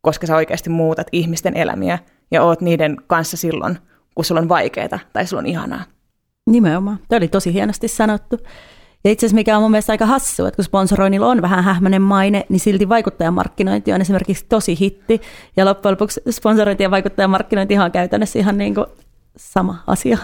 [0.00, 1.98] koska sä oikeasti muutat ihmisten elämiä
[2.30, 3.78] ja oot niiden kanssa silloin,
[4.14, 5.84] kun sulla on vaikeaa tai sulla on ihanaa.
[6.46, 6.98] Nimenomaan.
[7.08, 8.38] Tämä oli tosi hienosti sanottu.
[9.04, 12.02] Ja itse asiassa mikä on mun mielestä aika hassu, että kun sponsoroinnilla on vähän hähmäinen
[12.02, 15.20] maine, niin silti vaikuttajamarkkinointi on esimerkiksi tosi hitti.
[15.56, 18.86] Ja loppujen lopuksi sponsorointi ja vaikuttajamarkkinointi ihan käytännössä ihan niin kuin
[19.36, 20.18] sama asia.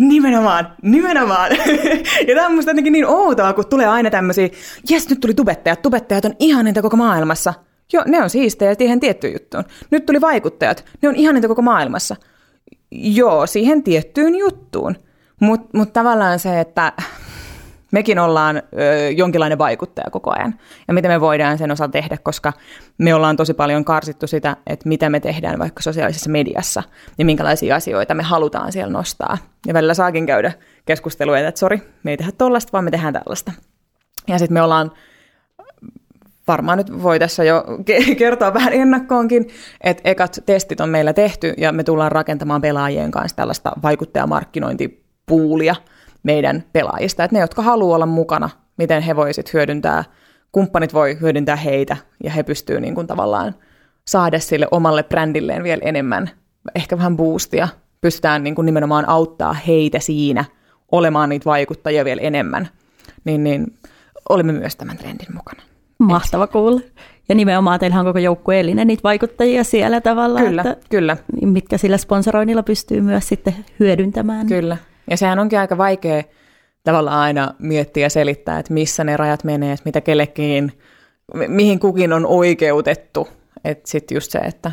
[0.00, 1.50] Nimenomaan, nimenomaan.
[2.28, 4.48] ja tämä on musta jotenkin niin outoa, kun tulee aina tämmöisiä,
[4.90, 7.54] jes nyt tuli tubettajat, tubettajat on ihaninta koko maailmassa.
[7.92, 9.64] Joo, ne on siistejä siihen tiettyyn juttuun.
[9.90, 12.16] Nyt tuli vaikuttajat, ne on ihaninta koko maailmassa.
[12.90, 14.96] Joo, siihen tiettyyn juttuun.
[15.40, 16.92] Mutta mut tavallaan se, että
[17.90, 20.54] mekin ollaan ö, jonkinlainen vaikuttaja koko ajan.
[20.88, 22.52] Ja mitä me voidaan sen osalta tehdä, koska
[22.98, 26.82] me ollaan tosi paljon karsittu sitä, että mitä me tehdään vaikka sosiaalisessa mediassa
[27.18, 29.38] ja minkälaisia asioita me halutaan siellä nostaa.
[29.66, 30.52] Ja välillä saakin käydä
[30.86, 33.52] keskusteluja, että sori, me ei tehdä tollasta, vaan me tehdään tällaista.
[34.28, 34.92] Ja sitten me ollaan
[36.48, 37.64] varmaan nyt voi tässä jo
[38.18, 39.48] kertoa vähän ennakkoonkin,
[39.80, 45.74] että ekat testit on meillä tehty ja me tullaan rakentamaan pelaajien kanssa tällaista vaikuttajamarkkinointipuulia–
[46.22, 47.24] meidän pelaajista.
[47.24, 50.04] Että ne, jotka haluaa olla mukana, miten he voisit hyödyntää,
[50.52, 53.54] kumppanit voi hyödyntää heitä ja he pystyy niin kuin tavallaan
[54.08, 56.30] saada sille omalle brändilleen vielä enemmän,
[56.74, 57.68] ehkä vähän boostia.
[58.00, 60.44] Pystytään niin kuin nimenomaan auttaa heitä siinä
[60.92, 62.68] olemaan niitä vaikuttajia vielä enemmän.
[63.24, 63.78] Niin, niin
[64.28, 65.62] olimme myös tämän trendin mukana.
[65.98, 66.80] Mahtava kuulla.
[67.28, 71.16] Ja nimenomaan teillähän on koko joukkueellinen niitä vaikuttajia siellä tavalla, kyllä, että, kyllä.
[71.42, 74.46] mitkä sillä sponsoroinnilla pystyy myös sitten hyödyntämään.
[74.46, 74.76] Kyllä,
[75.10, 76.22] ja sehän onkin aika vaikea
[76.84, 80.72] tavallaan aina miettiä ja selittää, että missä ne rajat menee, että mitä kellekin,
[81.48, 83.28] mihin kukin on oikeutettu.
[83.64, 84.72] Että sitten just se, että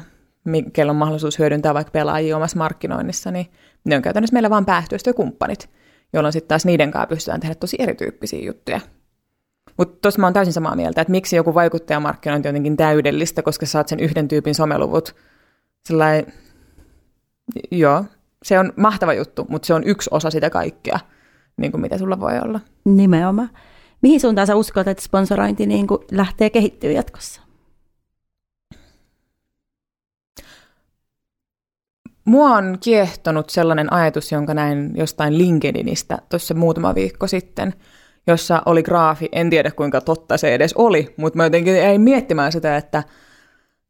[0.73, 3.47] kello on mahdollisuus hyödyntää vaikka pelaajia omassa markkinoinnissa, niin
[3.85, 5.69] ne on käytännössä meillä vain päästyöstökumppanit,
[6.13, 8.79] jolloin sitten taas niiden kanssa pystytään tehdä tosi erityyppisiä juttuja.
[9.77, 13.65] Mutta tuossa mä oon täysin samaa mieltä, että miksi joku vaikuttajamarkkinointi on jotenkin täydellistä, koska
[13.65, 15.15] saat sen yhden tyypin someluvut.
[15.85, 16.33] Sellainen,
[17.71, 18.05] joo,
[18.43, 20.99] se on mahtava juttu, mutta se on yksi osa sitä kaikkea,
[21.57, 22.59] niin kuin mitä sulla voi olla.
[22.85, 23.49] Nimenomaan.
[24.01, 27.41] Mihin suuntaan sä uskot, että sponsorointi niin kuin lähtee kehittyä jatkossa?
[32.25, 37.73] Mua on kiehtonut sellainen ajatus, jonka näin jostain LinkedInistä tuossa muutama viikko sitten,
[38.27, 42.51] jossa oli graafi, en tiedä kuinka totta se edes oli, mutta mä jotenkin jäin miettimään
[42.51, 43.03] sitä, että,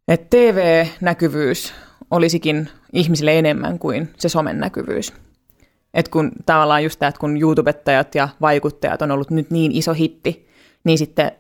[0.08, 1.74] että TV-näkyvyys
[2.12, 5.13] olisikin ihmisille enemmän kuin se somen näkyvyys.
[5.93, 9.93] Et kun tavallaan just tämä, että kun YouTubettajat ja vaikuttajat on ollut nyt niin iso
[9.93, 10.48] hitti,
[10.84, 11.32] niin sitten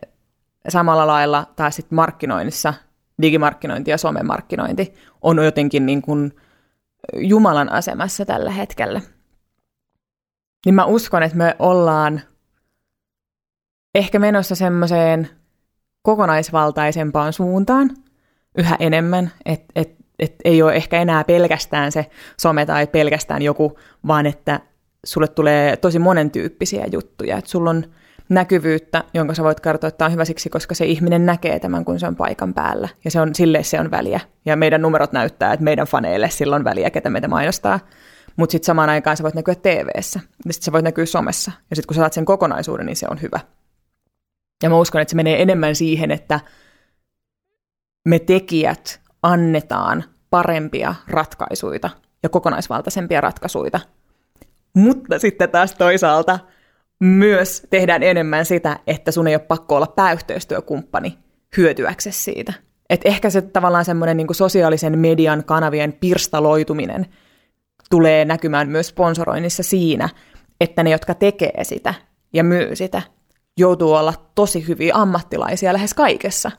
[0.69, 2.73] samalla lailla taas sitten markkinoinnissa,
[3.21, 6.35] digimarkkinointi ja somemarkkinointi on jotenkin niin kuin
[7.15, 9.01] Jumalan asemassa tällä hetkellä.
[10.65, 12.21] Niin mä uskon, että me ollaan
[13.95, 15.29] ehkä menossa semmoiseen
[16.01, 17.89] kokonaisvaltaisempaan suuntaan
[18.57, 22.05] yhä enemmän, että et et ei ole ehkä enää pelkästään se
[22.39, 24.59] some tai pelkästään joku, vaan että
[25.05, 27.37] sulle tulee tosi monentyyppisiä juttuja.
[27.37, 27.83] Että sulla on
[28.29, 32.15] näkyvyyttä, jonka sä voit kartoittaa hyvä siksi, koska se ihminen näkee tämän, kun se on
[32.15, 32.89] paikan päällä.
[33.05, 34.19] Ja se on, sille se on väliä.
[34.45, 37.79] Ja meidän numerot näyttää, että meidän faneille sillä on väliä, ketä meitä mainostaa.
[38.35, 40.19] Mutta sitten samaan aikaan sä voit näkyä TV-ssä.
[40.45, 41.51] Ja sitten sä voit näkyä somessa.
[41.69, 43.39] Ja sitten kun sä saat sen kokonaisuuden, niin se on hyvä.
[44.63, 46.39] Ja mä uskon, että se menee enemmän siihen, että
[48.05, 51.89] me tekijät annetaan parempia ratkaisuja
[52.23, 53.79] ja kokonaisvaltaisempia ratkaisuja.
[54.73, 56.39] Mutta sitten taas toisaalta
[56.99, 61.17] myös tehdään enemmän sitä, että sun ei ole pakko olla pääyhteistyökumppani
[61.57, 62.53] hyötyäksesi siitä.
[62.89, 67.05] Et ehkä se tavallaan semmoinen niin sosiaalisen median kanavien pirstaloituminen
[67.89, 70.09] tulee näkymään myös sponsoroinnissa siinä,
[70.61, 71.93] että ne, jotka tekee sitä
[72.33, 73.01] ja myy sitä,
[73.57, 76.51] joutuu olla tosi hyviä ammattilaisia lähes kaikessa.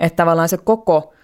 [0.00, 1.14] Että tavallaan se koko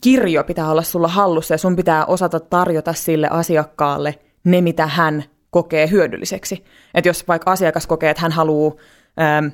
[0.00, 5.24] kirjo pitää olla sulla hallussa ja sun pitää osata tarjota sille asiakkaalle ne, mitä hän
[5.50, 6.64] kokee hyödylliseksi.
[6.94, 8.72] Että jos vaikka asiakas kokee, että hän haluaa
[9.20, 9.46] ähm,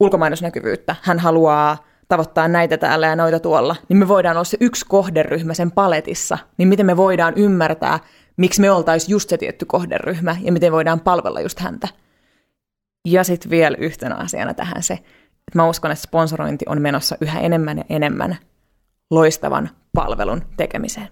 [0.00, 4.86] ulkomainosnäkyvyyttä, hän haluaa tavoittaa näitä täällä ja noita tuolla, niin me voidaan olla se yksi
[4.88, 7.98] kohderyhmä sen paletissa, niin miten me voidaan ymmärtää,
[8.36, 11.88] miksi me oltaisiin just se tietty kohderyhmä ja miten voidaan palvella just häntä.
[13.04, 17.40] Ja sitten vielä yhtenä asiana tähän se, että mä uskon, että sponsorointi on menossa yhä
[17.40, 18.36] enemmän ja enemmän
[19.10, 21.08] loistavan palvelun tekemiseen.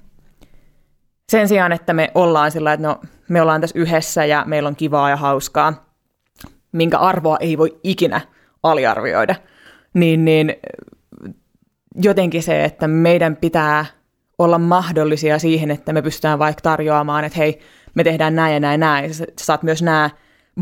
[1.29, 4.77] Sen sijaan, että me ollaan sillä, että no, me ollaan tässä yhdessä ja meillä on
[4.77, 5.89] kivaa ja hauskaa,
[6.73, 8.21] minkä arvoa ei voi ikinä
[8.63, 9.35] aliarvioida,
[9.95, 10.55] niin, niin
[11.95, 13.87] jotenkin se, että meidän pitää
[14.39, 17.61] olla mahdollisia siihen, että me pystytään vaikka tarjoamaan, että hei,
[17.95, 20.11] me tehdään näin ja näin näin, sä saat myös nämä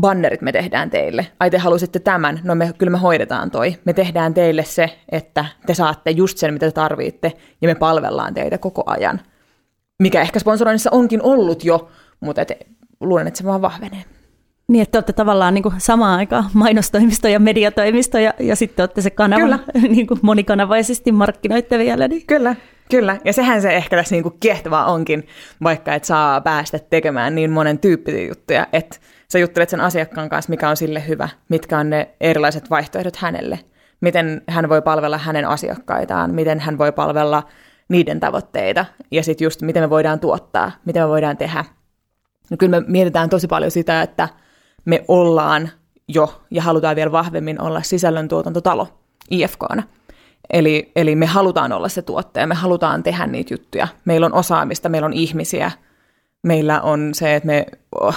[0.01, 1.27] bannerit me tehdään teille.
[1.39, 2.39] Ai te halusitte tämän?
[2.43, 3.75] No me, kyllä me hoidetaan toi.
[3.85, 8.33] Me tehdään teille se, että te saatte just sen, mitä te tarvitte, ja me palvellaan
[8.33, 9.21] teitä koko ajan.
[9.99, 12.51] Mikä ehkä sponsoroinnissa onkin ollut jo, mutta et,
[12.99, 14.16] luulen, että se vaan vahvenee.
[14.71, 19.01] Niin, että olette tavallaan niin kuin samaan aikaan mainostoimisto ja mediatoimisto ja, ja sitten olette
[19.01, 19.59] se kanava kyllä.
[19.95, 22.07] niin kuin monikanavaisesti markkinoitte vielä.
[22.07, 22.27] Niin.
[22.27, 22.55] Kyllä,
[22.91, 23.17] kyllä.
[23.25, 25.27] Ja sehän se ehkä tässä niin kuin kiehtovaa onkin,
[25.63, 28.97] vaikka et saa päästä tekemään niin monen tyyppisiä juttuja, että
[29.31, 33.59] sä juttelet sen asiakkaan kanssa, mikä on sille hyvä, mitkä on ne erilaiset vaihtoehdot hänelle,
[34.01, 37.43] miten hän voi palvella hänen asiakkaitaan, miten hän voi palvella
[37.89, 41.65] niiden tavoitteita ja sitten just miten me voidaan tuottaa, miten me voidaan tehdä.
[42.49, 44.29] No kyllä me mietitään tosi paljon sitä, että
[44.87, 45.69] me ollaan
[46.07, 48.87] jo ja halutaan vielä vahvemmin olla sisällöntuotantotalo
[49.29, 49.83] IFKna.
[50.49, 53.87] Eli, eli me halutaan olla se tuottaja, me halutaan tehdä niitä juttuja.
[54.05, 55.71] Meillä on osaamista, meillä on ihmisiä,
[56.43, 57.65] meillä on se, että me
[58.01, 58.15] oh,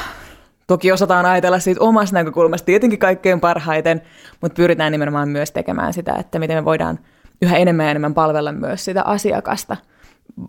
[0.67, 4.03] toki osataan ajatella siitä omasta näkökulmasta tietenkin kaikkein parhaiten,
[4.41, 6.99] mutta pyritään nimenomaan myös tekemään sitä, että miten me voidaan
[7.43, 9.77] yhä enemmän ja enemmän palvella myös sitä asiakasta.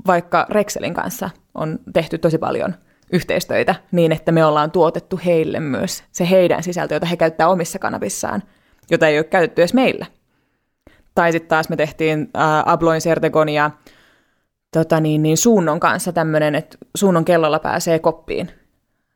[0.07, 2.75] Vaikka Rexelin kanssa on tehty tosi paljon–
[3.11, 7.79] yhteistöitä niin, että me ollaan tuotettu heille myös se heidän sisältö, jota he käyttää omissa
[7.79, 8.43] kanavissaan,
[8.91, 10.05] jota ei ole käytetty edes meillä.
[11.15, 13.71] Tai sitten taas me tehtiin äh, Abloin Sertegon ja
[14.73, 18.51] tota niin, niin Suunnon kanssa tämmöinen, että Suunnon kellolla pääsee koppiin.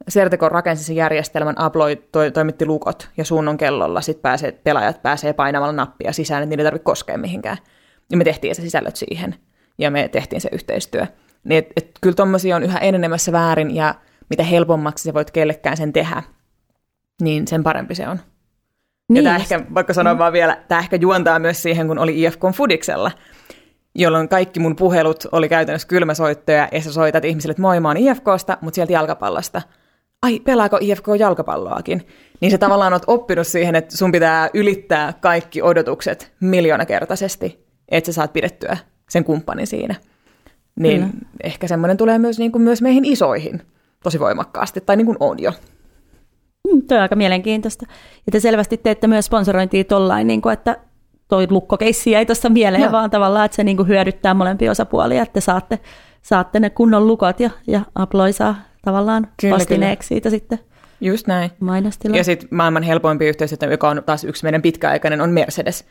[0.07, 5.33] Sertekon rakensi sen järjestelmän, Abloi to, toimitti lukot ja Suunnon kellolla sit pääsee, pelaajat pääsee
[5.33, 7.57] painamalla nappia sisään, että niitä ei tarvitse koskea mihinkään.
[8.11, 9.35] Ja me tehtiin se sisällöt siihen
[9.77, 11.07] ja me tehtiin se yhteistyö.
[11.45, 13.95] Niin et, et kyllä tuommoisia on yhä enenemässä väärin ja
[14.29, 16.23] mitä helpommaksi sä voit kellekään sen tehdä,
[17.21, 18.19] niin sen parempi se on.
[19.09, 19.23] Niin.
[19.23, 20.19] Ja tämä ehkä, vaikka sanoin mm.
[20.19, 23.11] vaan vielä, tämä ehkä juontaa myös siihen, kun oli IFK Fudiksella,
[23.95, 27.97] jolloin kaikki mun puhelut oli käytännössä kylmäsoittoja, ja sä soitat ihmisille, että moi, mä oon
[27.97, 29.61] IFKsta, mutta sieltä jalkapallosta.
[30.21, 32.07] Ai, pelaako IFK jalkapalloakin?
[32.41, 38.13] Niin se tavallaan oot oppinut siihen, että sun pitää ylittää kaikki odotukset miljoonakertaisesti, että sä
[38.13, 38.77] saat pidettyä
[39.09, 39.95] sen kumppanin siinä.
[40.79, 41.13] Niin Kyllä.
[41.43, 43.61] ehkä semmoinen tulee myös, niin kuin myös meihin isoihin
[44.03, 45.51] tosi voimakkaasti, tai niin kuin on jo.
[46.73, 47.85] Mm, tuo on aika mielenkiintoista.
[48.25, 50.77] Ja te selvästi teette myös sponsorointia tollain, niin kuin, että
[51.27, 52.91] toi lukkokeissi jäi tuossa mieleen, Joo.
[52.91, 55.79] vaan tavallaan, että se niin kuin hyödyttää molempia osapuolia, että te saatte,
[56.21, 60.15] saatte ne kunnon lukot ja, ja Aploi saa tavallaan kyllä, vastineeksi kyllä.
[60.15, 60.59] siitä sitten.
[61.01, 61.51] Just näin.
[61.59, 62.17] Mainostila.
[62.17, 65.85] Ja sitten maailman helpoimpi yhteistyö, joka on taas yksi meidän pitkäaikainen, on Mercedes.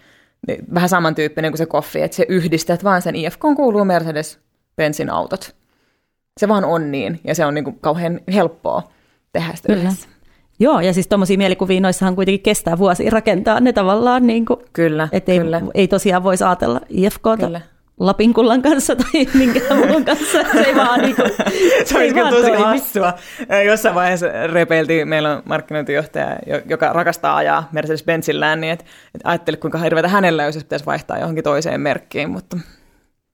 [0.47, 4.39] Niin vähän samantyyppinen kuin se koffi, että se yhdistät vaan sen IFK kuuluu Mercedes
[4.77, 5.55] bensin autot.
[6.41, 8.83] Se vaan on niin, ja se on niin kuin kauhean helppoa
[9.33, 9.83] tehdä sitä Kyllä.
[9.83, 10.09] yhdessä.
[10.59, 15.09] Joo, ja siis tuommoisia mielikuvia noissahan kuitenkin kestää vuosia rakentaa ne tavallaan, niin kuin, kyllä,
[15.13, 15.61] että ei, kyllä.
[15.75, 17.61] ei tosiaan voisi ajatella IFKta kyllä.
[18.01, 20.39] Lapinkullan kanssa tai minkään muun kanssa.
[20.53, 21.31] Se ei vaan niin kuin,
[21.87, 23.15] Se olisi kyllä tosi hassua.
[23.67, 28.85] Jossain vaiheessa repeiltiin, meillä on markkinointijohtaja, joka rakastaa ajaa Mercedes-Benzillään, niin että
[29.15, 32.57] et ajattele kuinka hirveätä hänellä olisi, jos pitäisi vaihtaa johonkin toiseen merkkiin, mutta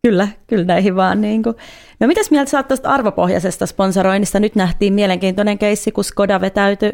[0.03, 1.21] Kyllä, kyllä näihin vaan.
[1.21, 1.57] Niin kuin.
[2.01, 4.41] No mitäs mieltä saat tuosta arvopohjaisesta sponsoroinnista?
[4.41, 6.93] Nyt nähtiin mielenkiintoinen keissi, kun Skoda vetäytyi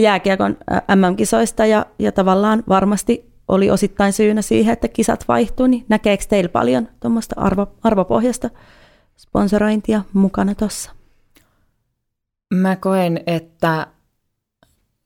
[0.00, 0.56] jääkiekon
[0.96, 6.48] MM-kisoista ja, ja tavallaan varmasti oli osittain syynä siihen, että kisat vaihtui, niin näkeekö teillä
[6.48, 8.50] paljon tuommoista arvo, arvopohjasta
[9.16, 10.90] sponsorointia mukana tuossa?
[12.54, 13.86] Mä koen, että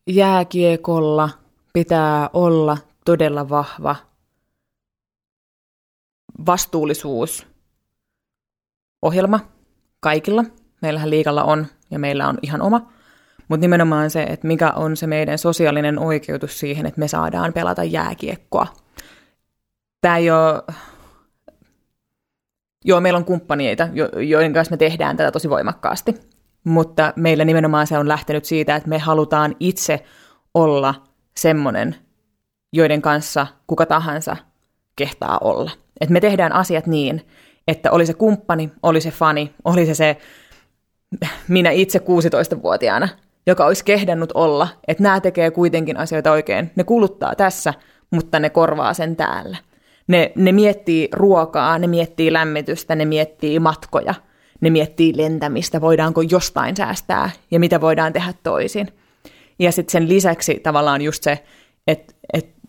[0.07, 1.29] jääkiekolla
[1.73, 3.97] pitää olla todella vahva
[6.47, 7.47] vastuullisuus
[9.03, 9.41] ohjelma
[10.01, 10.45] kaikilla.
[10.83, 12.93] Meillähän liikalla on ja meillä on ihan oma.
[13.49, 17.85] Mutta nimenomaan se, että mikä on se meidän sosiaalinen oikeutus siihen, että me saadaan pelata
[17.85, 18.67] jääkiekkoa.
[20.01, 20.63] Tämä ei ole...
[22.85, 23.89] Joo, meillä on kumppaneita,
[24.29, 26.15] joiden kanssa me tehdään tätä tosi voimakkaasti.
[26.65, 30.05] Mutta meillä nimenomaan se on lähtenyt siitä, että me halutaan itse
[30.55, 30.95] olla
[31.37, 31.97] semmoinen,
[32.73, 34.37] joiden kanssa kuka tahansa
[34.97, 35.71] kehtaa olla.
[36.01, 37.27] Että me tehdään asiat niin,
[37.69, 40.17] että oli se kumppani, oli se fani, oli se se
[41.49, 43.09] minä itse 16-vuotiaana,
[43.47, 46.71] joka olisi kehdannut olla, että nämä tekee kuitenkin asioita oikein.
[46.77, 47.75] Ne kuluttaa tässä,
[48.11, 49.57] mutta ne korvaa sen täällä.
[50.09, 54.15] Ne, ne miettii ruokaa, ne miettii lämmitystä, ne miettii matkoja,
[54.61, 58.89] ne miettii lentämistä, voidaanko jostain säästää ja mitä voidaan tehdä toisin.
[59.59, 61.45] Ja sitten sen lisäksi tavallaan just se,
[61.87, 62.61] että, että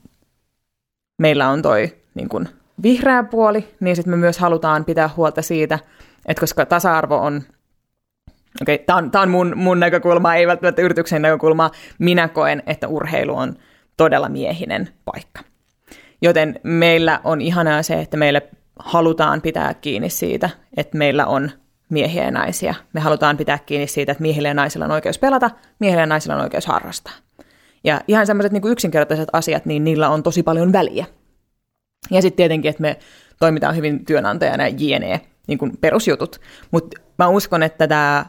[1.22, 2.48] meillä on toi niin kun,
[2.84, 5.80] vihreä puoli, niin sitten me myös halutaan pitää huolta siitä,
[6.26, 7.44] että koska tasa-arvo on,
[8.62, 12.88] okei, okay, tämä on, on mun, mun näkökulma, ei välttämättä yrityksen näkökulma, minä koen, että
[12.88, 13.56] urheilu on
[13.98, 15.42] todella miehinen paikka.
[16.22, 18.42] Joten meillä on ihanaa se, että meille
[18.80, 21.52] halutaan pitää kiinni siitä, että meillä on
[21.90, 22.76] miehiä ja naisia.
[22.94, 26.36] Me halutaan pitää kiinni siitä, että miehillä ja naisilla on oikeus pelata, miehillä ja naisilla
[26.36, 27.14] on oikeus harrastaa.
[27.84, 31.06] Ja ihan sellaiset niin yksinkertaiset asiat, niin niillä on tosi paljon väliä.
[32.12, 33.00] Ja sitten tietenkin, että me
[33.40, 36.42] toimitaan hyvin työnantajana jne, niin kuin perusjutut.
[36.72, 38.26] Mutta mä uskon, että tämä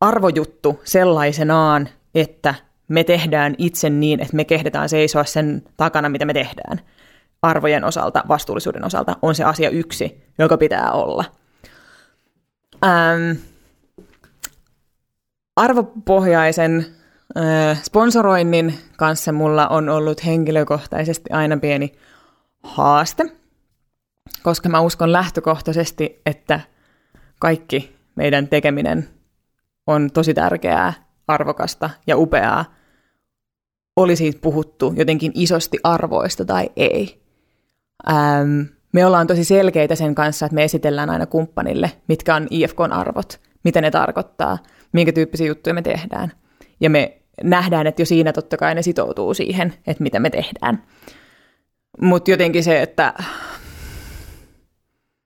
[0.00, 2.54] arvojuttu sellaisenaan, että
[2.88, 6.80] me tehdään itse niin, että me kehdetään seisoa sen takana, mitä me tehdään
[7.42, 11.24] arvojen osalta, vastuullisuuden osalta, on se asia yksi, joka pitää olla.
[12.84, 13.38] Ähm,
[15.56, 16.86] arvopohjaisen
[17.38, 21.92] äh, sponsoroinnin kanssa mulla on ollut henkilökohtaisesti aina pieni
[22.62, 23.24] haaste,
[24.42, 26.60] koska mä uskon lähtökohtaisesti, että
[27.40, 29.08] kaikki meidän tekeminen
[29.86, 30.92] on tosi tärkeää,
[31.28, 32.64] arvokasta ja upeaa,
[33.96, 37.22] oli siitä puhuttu jotenkin isosti arvoista tai ei.
[38.10, 38.60] Ähm,
[38.92, 43.40] me ollaan tosi selkeitä sen kanssa, että me esitellään aina kumppanille, mitkä on IFKn arvot,
[43.64, 44.58] mitä ne tarkoittaa,
[44.92, 46.32] minkä tyyppisiä juttuja me tehdään.
[46.80, 50.82] Ja me nähdään, että jo siinä totta kai ne sitoutuu siihen, että mitä me tehdään.
[52.00, 53.14] Mutta jotenkin se, että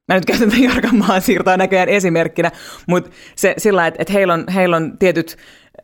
[0.08, 2.50] mä nyt käytän tämän Jarkan maan siirtoa näköjään esimerkkinä,
[2.86, 5.36] mutta se sillä että, että heillä, on, heillä on tietyt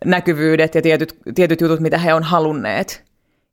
[0.04, 3.08] näkyvyydet ja tietyt, tietyt jutut, mitä he on halunneet.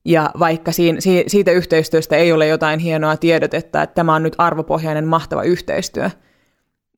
[0.06, 5.08] Ja vaikka siinä, siitä yhteistyöstä ei ole jotain hienoa tiedotetta, että tämä on nyt arvopohjainen
[5.08, 6.10] mahtava yhteistyö,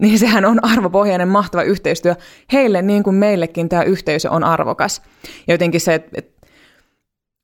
[0.02, 2.16] niin sehän on arvopohjainen mahtava yhteistyö.
[2.54, 5.02] Heille niin kuin meillekin tämä yhteisö on arvokas.
[5.48, 6.37] Ja jotenkin se, että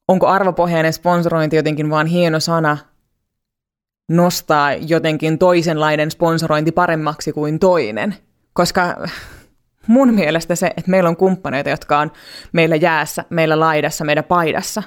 [0.07, 2.77] onko arvopohjainen sponsorointi jotenkin vaan hieno sana
[4.09, 8.15] nostaa jotenkin toisenlainen sponsorointi paremmaksi kuin toinen.
[8.53, 9.07] Koska
[9.87, 12.11] mun mielestä se, että meillä on kumppaneita, jotka on
[12.51, 14.83] meillä jäässä, meillä laidassa, meidän paidassa,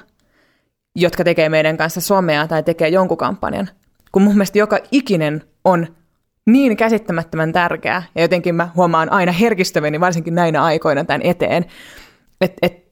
[0.95, 3.69] jotka tekee meidän kanssa somea tai tekee jonkun kampanjan,
[4.11, 5.87] kun mun mielestä joka ikinen on
[6.45, 11.65] niin käsittämättömän tärkeää, ja jotenkin mä huomaan aina herkistäväni, varsinkin näinä aikoina tämän eteen,
[12.41, 12.86] että et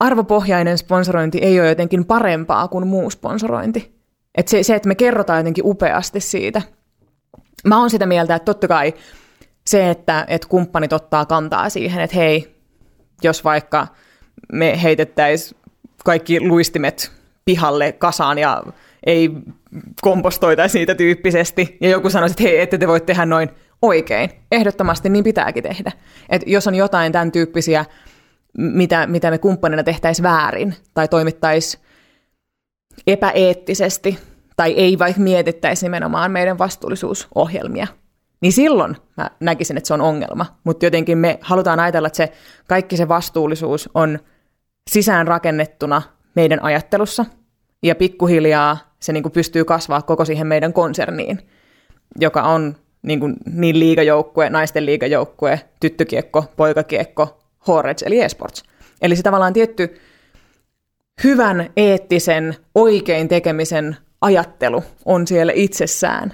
[0.00, 3.94] arvopohjainen sponsorointi ei ole jotenkin parempaa kuin muu sponsorointi.
[4.34, 6.62] Et se, se, että me kerrotaan jotenkin upeasti siitä.
[7.66, 8.94] Mä oon sitä mieltä, että totta kai
[9.66, 12.54] se, että, että kumppanit ottaa kantaa siihen, että hei,
[13.22, 13.86] jos vaikka
[14.52, 15.60] me heitettäisiin
[16.04, 17.12] kaikki luistimet
[17.44, 18.62] pihalle kasaan ja
[19.06, 19.30] ei
[20.00, 23.50] kompostoitaisi niitä tyyppisesti, ja joku sanoisi, että hei, ette te voi tehdä noin
[23.82, 24.30] oikein.
[24.52, 25.92] Ehdottomasti niin pitääkin tehdä.
[26.28, 27.84] Et jos on jotain tämän tyyppisiä,
[28.58, 31.84] mitä, mitä me kumppanina tehtäisiin väärin, tai toimittaisiin
[33.06, 34.18] epäeettisesti,
[34.56, 37.86] tai ei vaikka mietittäisi nimenomaan meidän vastuullisuusohjelmia,
[38.40, 40.46] niin silloin mä näkisin, että se on ongelma.
[40.64, 42.32] Mutta jotenkin me halutaan ajatella, että se
[42.66, 44.18] kaikki se vastuullisuus on
[44.90, 46.02] sisään rakennettuna
[46.34, 47.24] meidän ajattelussa,
[47.82, 51.38] ja pikkuhiljaa se niin kuin pystyy kasvaa koko siihen meidän konserniin,
[52.20, 58.62] joka on niin, kuin niin liigajoukkue, naisten liigajoukkue, tyttökiekko, poikakiekko, Horets eli esports.
[59.02, 60.00] Eli se tavallaan tietty
[61.24, 66.32] hyvän, eettisen, oikein tekemisen ajattelu on siellä itsessään.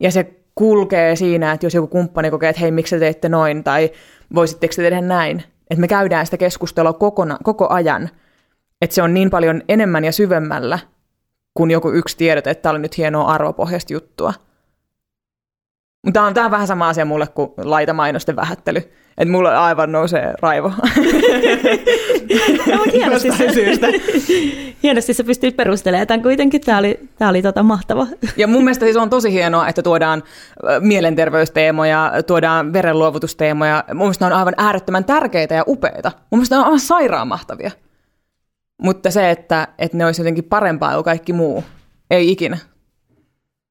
[0.00, 3.64] Ja se kulkee siinä, että jos joku kumppani kokee, että hei, miksi te teette noin,
[3.64, 3.90] tai
[4.34, 8.10] voisitteko te tehdä näin, että me käydään sitä keskustelua kokona, koko ajan,
[8.82, 10.78] että se on niin paljon enemmän ja syvemmällä
[11.54, 14.34] kuin joku yksi tiedot, että tämä oli nyt hienoa arvopohjaista juttua.
[16.04, 18.78] Mutta tämä on, tämä on vähän sama asia mulle kuin laitamainosten vähättely.
[19.18, 20.68] Että mulla aivan nousee raivo.
[22.72, 23.86] no, hienosti, syystä.
[24.82, 26.60] hienosti sä pystyt perustelemaan tämän kuitenkin.
[26.60, 28.06] Tämä oli, tämä oli tota mahtava.
[28.36, 30.22] Ja mun mielestä se on tosi hienoa, että tuodaan
[30.80, 33.84] mielenterveysteemoja, tuodaan verenluovutusteemoja.
[33.88, 36.12] Mun mielestä ne on aivan äärettömän tärkeitä ja upeita.
[36.30, 37.70] Mun mielestä ne on aivan sairaan mahtavia.
[38.82, 41.64] Mutta se, että, että ne olisi jotenkin parempaa kuin kaikki muu,
[42.10, 42.58] ei ikinä.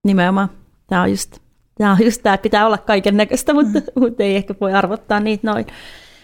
[0.03, 0.49] Nimenomaan.
[0.88, 1.43] Tämä on just
[1.78, 4.01] Tämä on just tämä, että pitää olla kaiken näköistä, mutta, mm.
[4.01, 5.65] mutta ei ehkä voi arvottaa niitä noin.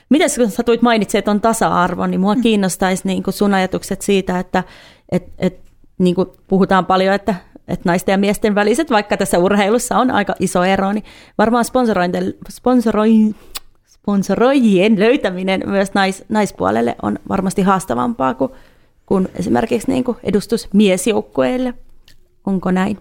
[0.09, 2.41] Miten kun sä tuit mainitsemaan tuon tasa-arvon, niin mua mm.
[2.41, 4.63] kiinnostaisi niin kuin sun ajatukset siitä, että
[5.11, 5.59] et, et,
[5.97, 7.35] niin kuin puhutaan paljon, että,
[7.67, 11.03] että naisten ja miesten väliset, vaikka tässä urheilussa on aika iso ero, niin
[11.37, 11.65] varmaan
[12.49, 13.35] sponsoroi,
[13.87, 18.51] sponsoroijien löytäminen myös nais, naispuolelle on varmasti haastavampaa kuin,
[19.05, 21.73] kuin esimerkiksi niin kuin edustus miesjoukkueille.
[22.45, 22.97] Onko näin?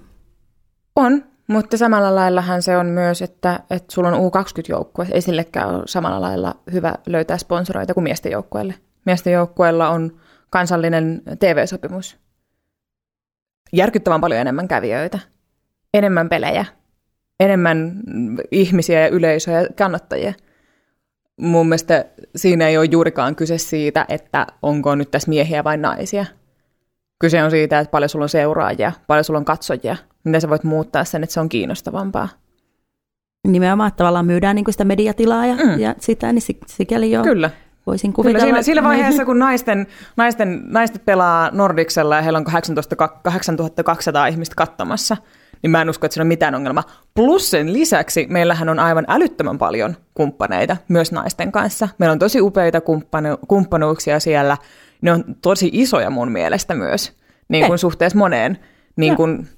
[0.96, 5.06] On, mutta samalla laillahan se on myös, että, että sulla on U20-joukkue.
[5.10, 8.74] Ei sillekään ole samalla lailla hyvä löytää sponsoroita kuin miesten joukkueelle.
[9.04, 10.20] miesten joukkueella on
[10.50, 12.18] kansallinen TV-sopimus.
[13.72, 15.18] Järkyttävän paljon enemmän kävijöitä,
[15.94, 16.64] enemmän pelejä,
[17.40, 18.00] enemmän
[18.50, 20.32] ihmisiä ja yleisöjä ja kannattajia.
[21.36, 22.04] Mun mielestä
[22.36, 26.26] siinä ei ole juurikaan kyse siitä, että onko nyt tässä miehiä vai naisia.
[27.20, 30.64] Kyse on siitä, että paljon sulla on seuraajia, paljon sulla on katsojia, miten sä voit
[30.64, 32.28] muuttaa sen, että se on kiinnostavampaa.
[33.48, 35.78] Nimenomaan, että tavallaan myydään niin sitä mediatilaa ja, mm.
[35.78, 37.50] ja sitä, niin sikäli jo Kyllä.
[37.86, 38.38] voisin kuvitella.
[38.38, 44.26] Kyllä siinä, siinä vaiheessa, kun naisten, naisten, naiset pelaa Nordicsella ja heillä on 18, 8200
[44.26, 45.16] ihmistä katsomassa,
[45.62, 46.84] niin mä en usko, että siinä on mitään ongelmaa.
[47.14, 51.88] Plus sen lisäksi meillähän on aivan älyttömän paljon kumppaneita myös naisten kanssa.
[51.98, 54.56] Meillä on tosi upeita kumppanu- kumppanuuksia siellä.
[55.02, 57.12] Ne on tosi isoja mun mielestä myös,
[57.48, 58.58] niin kuin suhteessa moneen,
[58.96, 59.48] niin kuin,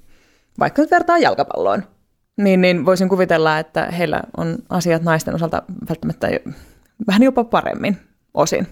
[0.59, 1.83] vaikka nyt vertaa jalkapalloon.
[2.37, 6.27] Niin, niin voisin kuvitella, että heillä on asiat naisten osalta välttämättä
[7.07, 7.97] vähän jopa paremmin
[8.33, 8.67] osin.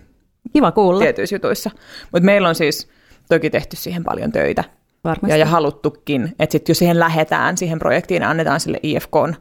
[0.53, 1.01] Kiva kuulla.
[1.01, 1.72] Tietyissä jutuissa.
[2.11, 2.89] Mutta meillä on siis
[3.30, 4.63] toki tehty siihen paljon töitä.
[5.03, 5.32] Varmasti.
[5.32, 9.34] Ja, ja haluttukin, että sitten jos siihen lähetään, siihen projektiin annetaan sille IFKn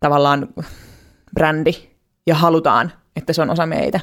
[0.00, 0.48] tavallaan
[1.34, 1.72] brändi
[2.26, 4.00] ja halutaan, että se on osa meitä,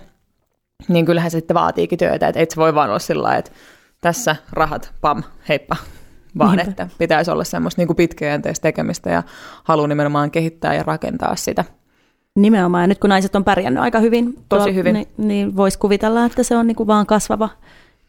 [0.88, 3.52] niin kyllähän se sitten vaatiikin työtä, että et se voi vaan olla sillä että
[4.02, 5.76] tässä rahat, pam, heippa,
[6.38, 6.72] vaan Niinpä.
[6.72, 9.24] että pitäisi olla semmoista niin pitkäjänteistä tekemistä ja
[9.64, 11.66] halu nimenomaan kehittää ja rakentaa sitä.
[12.36, 14.94] Nimenomaan, ja nyt kun naiset on pärjännyt aika hyvin, Tosi tuo, hyvin.
[14.94, 17.50] niin, niin voisi kuvitella, että se on niin kuin vaan kasvava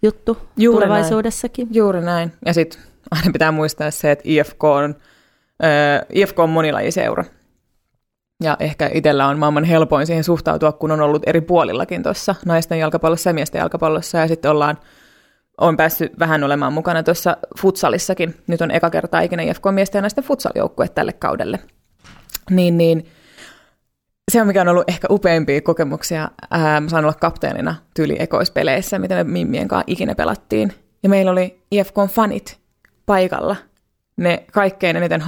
[0.02, 1.66] juttu Juuri tulevaisuudessakin.
[1.66, 1.74] Näin.
[1.76, 2.32] Juuri näin.
[2.46, 4.94] Ja sitten aina pitää muistaa se, että IFK on,
[5.64, 7.24] äh, IFK on monilajiseura.
[8.40, 12.78] Ja ehkä itsellä on maailman helpoin siihen suhtautua, kun on ollut eri puolillakin tuossa naisten
[12.78, 14.18] jalkapallossa ja miesten jalkapallossa.
[14.18, 14.78] Ja sitten ollaan,
[15.58, 18.34] on päässyt vähän olemaan mukana tuossa futsalissakin.
[18.46, 21.58] Nyt on eka kertaa ikinä IFK miesten ja naisten futsaljoukkue tälle kaudelle.
[22.50, 23.06] Niin, niin
[24.32, 26.28] se on mikä on ollut ehkä upeimpia kokemuksia.
[26.50, 30.72] Ää, mä sain olla kapteenina tyyli ekoispeleissä, mitä me Mimmien kanssa ikinä pelattiin.
[31.02, 32.56] Ja meillä oli IFK-fanit
[33.06, 33.56] paikalla.
[34.16, 35.22] Ne kaikkein eniten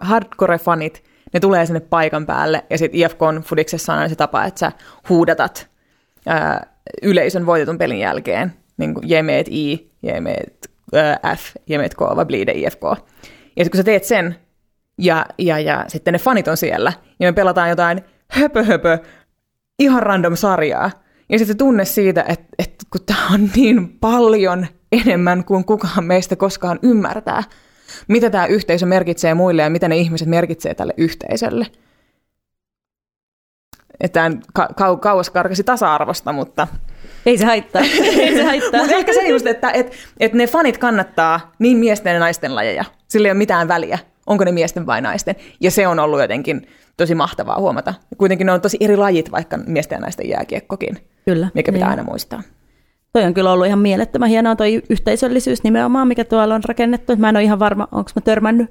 [0.00, 1.02] hardcore-fanit,
[1.34, 2.64] ne tulee sinne paikan päälle.
[2.70, 4.72] Ja sitten IFKn fudiksessa on se tapa, että sä
[5.08, 5.68] huudatat
[6.26, 6.66] ää,
[7.02, 8.52] yleisön voitetun pelin jälkeen.
[8.76, 12.82] Niin kuin jemeet I, jemeet ää, F, jemeet K, vai bleed IFK.
[13.56, 14.36] Ja sitten kun sä teet sen,
[14.98, 18.98] ja, ja, ja sitten ne fanit on siellä, ja me pelataan jotain höpö, höpö
[19.78, 20.90] ihan random sarjaa.
[21.28, 26.36] Ja sitten tunne siitä, että, että kun tämä on niin paljon enemmän kuin kukaan meistä
[26.36, 27.42] koskaan ymmärtää,
[28.08, 31.66] mitä tämä yhteisö merkitsee muille ja mitä ne ihmiset merkitsee tälle yhteisölle.
[34.00, 36.68] Että ka- kau- kauas karkasi tasa-arvosta, mutta...
[37.26, 37.82] Ei se haittaa.
[38.22, 38.80] Ei se haittaa.
[38.80, 42.84] mutta ehkä se just, että et, et ne fanit kannattaa niin miesten ja naisten lajeja.
[43.08, 45.36] Sillä ei ole mitään väliä, onko ne miesten vai naisten.
[45.60, 47.94] Ja se on ollut jotenkin tosi mahtavaa huomata.
[48.18, 51.98] Kuitenkin ne on tosi eri lajit, vaikka miesten ja naisten jääkiekkokin, kyllä, mikä pitää niin.
[51.98, 52.42] aina muistaa.
[53.18, 57.16] Toi on kyllä ollut ihan mielettömän hienoa toi yhteisöllisyys nimenomaan, mikä tuolla on rakennettu.
[57.16, 58.70] Mä en ole ihan varma, onko mä törmännyt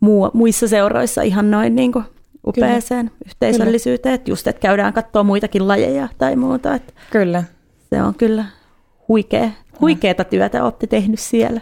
[0.00, 2.04] muu, muissa seuroissa ihan noin niin kuin
[2.46, 3.20] upeeseen kyllä.
[3.26, 4.14] yhteisöllisyyteen.
[4.14, 6.74] Että just, että käydään katsoa muitakin lajeja tai muuta.
[6.74, 7.44] Että kyllä.
[7.90, 8.44] Se on kyllä
[9.08, 9.48] huikea,
[9.80, 11.60] huikeata työtä olette tehnyt siellä.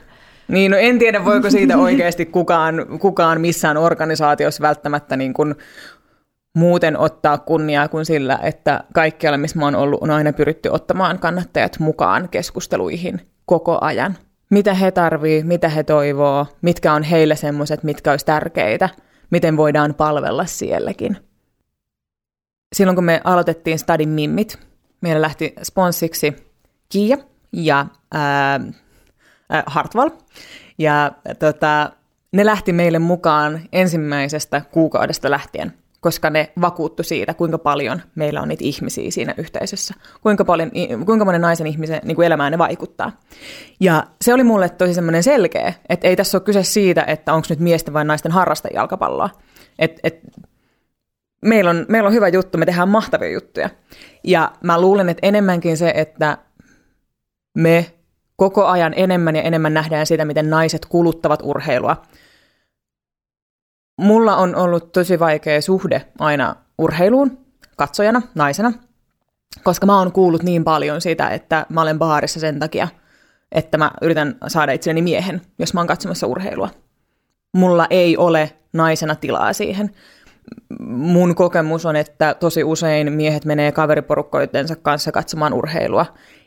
[0.48, 5.54] Niin, no en tiedä, voiko siitä oikeasti kukaan, kukaan missään organisaatiossa välttämättä niin kuin
[6.54, 11.18] muuten ottaa kunniaa kuin sillä, että kaikkialla, missä mä oon ollut, on aina pyritty ottamaan
[11.18, 14.16] kannattajat mukaan keskusteluihin koko ajan.
[14.50, 18.88] Mitä he tarvii, mitä he toivoo, mitkä on heille semmoiset, mitkä olisi tärkeitä,
[19.30, 21.16] miten voidaan palvella sielläkin.
[22.74, 24.58] Silloin kun me aloitettiin Stadin Mimmit,
[25.00, 26.36] meillä lähti sponssiksi
[26.88, 27.18] Kia
[27.52, 28.60] ja ää,
[29.50, 30.10] ää, Hartwall.
[30.78, 31.92] Ja tota,
[32.32, 38.48] ne lähti meille mukaan ensimmäisestä kuukaudesta lähtien koska ne vakuuttu siitä, kuinka paljon meillä on
[38.48, 40.70] niitä ihmisiä siinä yhteisössä, kuinka, paljon,
[41.06, 43.20] kuinka monen naisen ihmisen niin kuin elämään ne vaikuttaa.
[43.80, 47.46] Ja se oli mulle tosi semmoinen selkeä, että ei tässä ole kyse siitä, että onko
[47.50, 49.30] nyt miesten vai naisten harrastajalkapalloa.
[49.78, 50.20] Et, et,
[51.44, 53.70] meillä, on, meillä on hyvä juttu, me tehdään mahtavia juttuja.
[54.24, 56.38] Ja mä luulen, että enemmänkin se, että
[57.54, 57.92] me
[58.36, 61.96] koko ajan enemmän ja enemmän nähdään sitä, miten naiset kuluttavat urheilua–
[63.96, 67.38] Mulla on ollut tosi vaikea suhde aina urheiluun
[67.76, 68.72] katsojana, naisena,
[69.62, 72.88] koska mä oon kuullut niin paljon sitä, että mä olen baarissa sen takia,
[73.52, 76.70] että mä yritän saada itselleni miehen, jos mä oon katsomassa urheilua.
[77.56, 79.90] Mulla ei ole naisena tilaa siihen.
[80.88, 86.06] Mun kokemus on, että tosi usein miehet menee kaveriporukkoitensa kanssa katsomaan urheilua,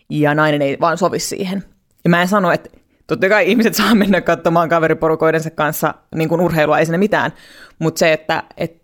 [0.10, 1.64] ja nainen ei vaan sovi siihen.
[2.04, 2.70] Ja mä en sano, että
[3.08, 7.32] Totta kai ihmiset saa mennä katsomaan kaveriporukoidensa kanssa niin kuin urheilua, ei sinne mitään,
[7.80, 8.82] mutta se, että et,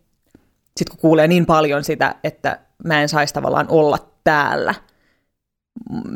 [0.77, 4.73] sit kun kuulee niin paljon sitä, että mä en saisi tavallaan olla täällä,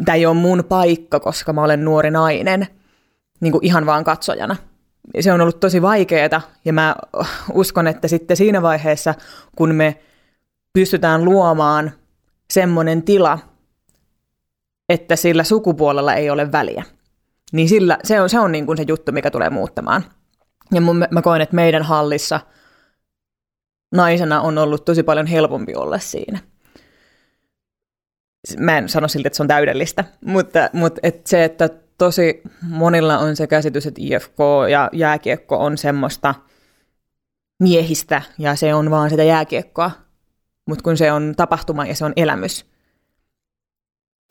[0.05, 2.67] tämä ei ole mun paikka, koska mä olen nuori nainen,
[3.39, 4.55] niin kuin ihan vaan katsojana.
[5.19, 6.95] Se on ollut tosi vaikeaa ja mä
[7.53, 9.13] uskon, että sitten siinä vaiheessa,
[9.55, 9.99] kun me
[10.73, 11.91] pystytään luomaan
[12.53, 13.39] semmoinen tila,
[14.89, 16.83] että sillä sukupuolella ei ole väliä,
[17.51, 20.03] niin sillä, se on, se, on niin kuin se juttu, mikä tulee muuttamaan.
[20.73, 22.39] Ja mun, mä koen, että meidän hallissa
[23.95, 26.39] naisena on ollut tosi paljon helpompi olla siinä–
[28.57, 33.17] mä en sano silti, että se on täydellistä, mutta, mutta et se, että tosi monilla
[33.17, 34.37] on se käsitys, että IFK
[34.71, 36.35] ja jääkiekko on semmoista
[37.59, 39.91] miehistä ja se on vaan sitä jääkiekkoa,
[40.67, 42.65] mutta kun se on tapahtuma ja se on elämys.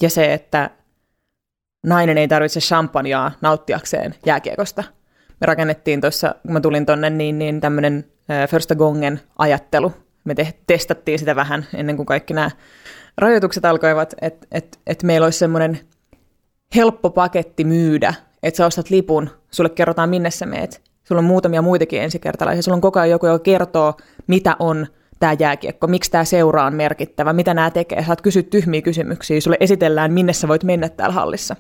[0.03, 0.71] Ja se, että
[1.85, 4.85] nainen ei tarvitse champagnea nauttiakseen jääkiekosta.
[5.41, 8.05] Me rakennettiin tuossa, kun mä tulin tonne, niin, niin tämmöinen
[8.51, 9.93] Första Gongen ajattelu.
[10.25, 12.51] Me te- testattiin sitä vähän ennen kuin kaikki nämä
[13.19, 15.81] rajoitukset alkoivat, että et, et meillä olisi semmoinen
[16.75, 20.83] helppo paketti myydä, että sä ostat lipun, sulle kerrotaan minne sä meet.
[21.05, 22.63] Sulla on muutamia muitakin ensikertalaisia.
[22.63, 23.95] Sulla on koko ajan joku, joka kertoo,
[24.27, 24.87] mitä on
[25.19, 28.05] tämä jääkiekko, miksi tämä seura on merkittävä, mitä nämä tekee.
[28.05, 31.57] Saat kysyä tyhmiä kysymyksiä, sulle esitellään, minne sä voit mennä täällä hallissa.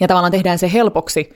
[0.00, 1.30] Ja tavallaan tehdään se helpoksi,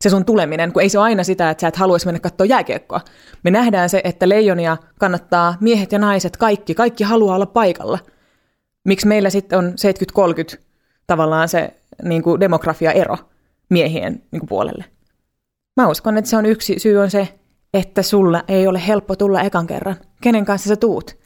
[0.00, 2.46] se sun tuleminen, kun ei se ole aina sitä, että sä et haluaisi mennä katsoa
[2.46, 3.00] jääkiekkoa.
[3.42, 7.98] Me nähdään se, että leijonia kannattaa miehet ja naiset, kaikki, kaikki haluaa olla paikalla–
[8.84, 9.74] miksi meillä sitten on
[10.54, 10.60] 70-30
[11.06, 13.16] tavallaan se niin kuin demografia-ero
[13.70, 14.84] miehien niin kuin puolelle.
[15.76, 17.28] Mä uskon, että se on yksi syy on se,
[17.74, 19.96] että sulla ei ole helppo tulla ekan kerran.
[20.20, 21.16] Kenen kanssa sä tuut?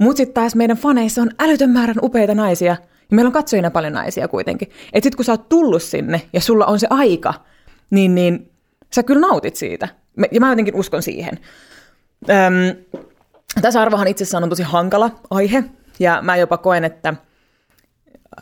[0.00, 2.76] Mut sitten taas meidän faneissa on älytön määrän upeita naisia.
[3.10, 4.70] Ja meillä on katsojina paljon naisia kuitenkin.
[4.92, 7.34] Että sit kun sä oot tullut sinne ja sulla on se aika,
[7.90, 8.52] niin, niin
[8.94, 9.88] sä kyllä nautit siitä.
[10.32, 11.38] Ja mä jotenkin uskon siihen.
[12.30, 12.84] Öm,
[13.62, 15.64] tasa-arvohan itsessään on tosi hankala aihe.
[15.98, 17.14] Ja mä jopa koen, että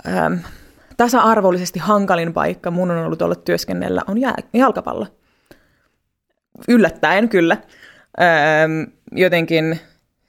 [0.09, 0.35] ähm,
[0.97, 4.17] tasa-arvollisesti hankalin paikka mun on ollut olla työskennellä on
[4.53, 5.07] jalkapallo.
[6.69, 7.57] Yllättäen kyllä.
[8.21, 9.81] Ähm, jotenkin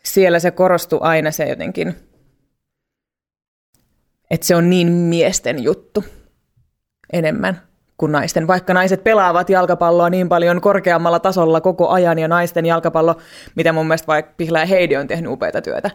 [0.03, 1.95] siellä se korostuu aina se jotenkin,
[4.31, 6.03] että se on niin miesten juttu
[7.13, 7.61] enemmän
[7.97, 8.47] kuin naisten.
[8.47, 13.17] Vaikka naiset pelaavat jalkapalloa niin paljon korkeammalla tasolla koko ajan ja naisten jalkapallo,
[13.55, 15.91] mitä mun mielestä vaikka Pihla ja Heidi on tehnyt upeita työtä,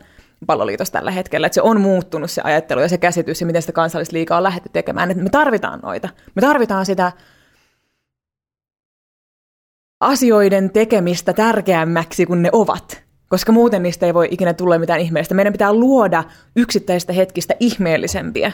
[0.46, 3.72] palloliitossa tällä hetkellä, että se on muuttunut se ajattelu ja se käsitys ja miten sitä
[3.72, 6.08] kansallisliikaa on lähdetty tekemään, että me tarvitaan noita.
[6.34, 7.12] Me tarvitaan sitä
[10.00, 13.01] asioiden tekemistä tärkeämmäksi kuin ne ovat,
[13.32, 15.34] koska muuten niistä ei voi ikinä tulla mitään ihmeellistä.
[15.34, 16.24] Meidän pitää luoda
[16.56, 18.52] yksittäistä hetkistä ihmeellisempiä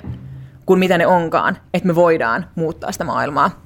[0.67, 3.65] kuin mitä ne onkaan, että me voidaan muuttaa sitä maailmaa.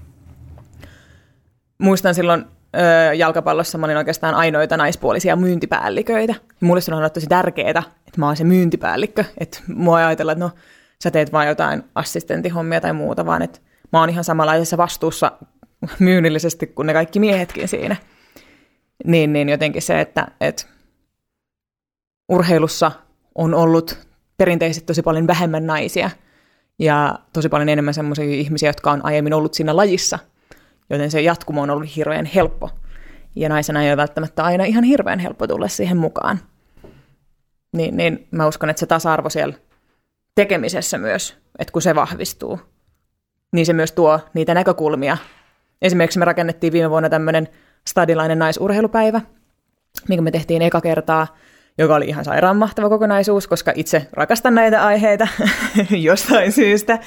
[1.78, 2.44] Muistan silloin
[3.16, 6.32] jalkapallossa mä olin oikeastaan ainoita naispuolisia myyntipäälliköitä.
[6.32, 7.82] Ja mulle se on tosi tärkeää, että
[8.16, 9.24] mä oon se myyntipäällikkö.
[9.38, 10.50] Että mua ei ajatella, että no
[11.02, 13.58] sä teet vaan jotain assistenttihommia tai muuta, vaan että
[13.92, 15.32] mä oon ihan samanlaisessa vastuussa
[15.98, 17.96] myynnillisesti kuin ne kaikki miehetkin siinä.
[19.06, 20.71] Niin, niin jotenkin se, että, että
[22.28, 22.92] urheilussa
[23.34, 23.98] on ollut
[24.36, 26.10] perinteisesti tosi paljon vähemmän naisia
[26.78, 30.18] ja tosi paljon enemmän sellaisia ihmisiä, jotka on aiemmin ollut siinä lajissa–
[30.92, 32.70] joten se jatkumo on ollut hirveän helppo.
[33.36, 36.40] Ja naisena ei ole välttämättä aina ihan hirveän helppo tulla siihen mukaan.
[37.72, 39.54] Niin, niin mä uskon, että se tasa-arvo siellä
[40.34, 42.60] tekemisessä myös, että kun se vahvistuu,
[43.52, 45.16] niin se myös tuo niitä näkökulmia.
[45.82, 47.48] Esimerkiksi me rakennettiin viime vuonna tämmöinen
[47.88, 49.20] stadilainen naisurheilupäivä,
[50.08, 51.26] mikä me tehtiin eka kertaa–
[51.78, 55.28] joka oli ihan sairaan mahtava kokonaisuus, koska itse rakastan näitä aiheita
[55.90, 56.98] jostain syystä,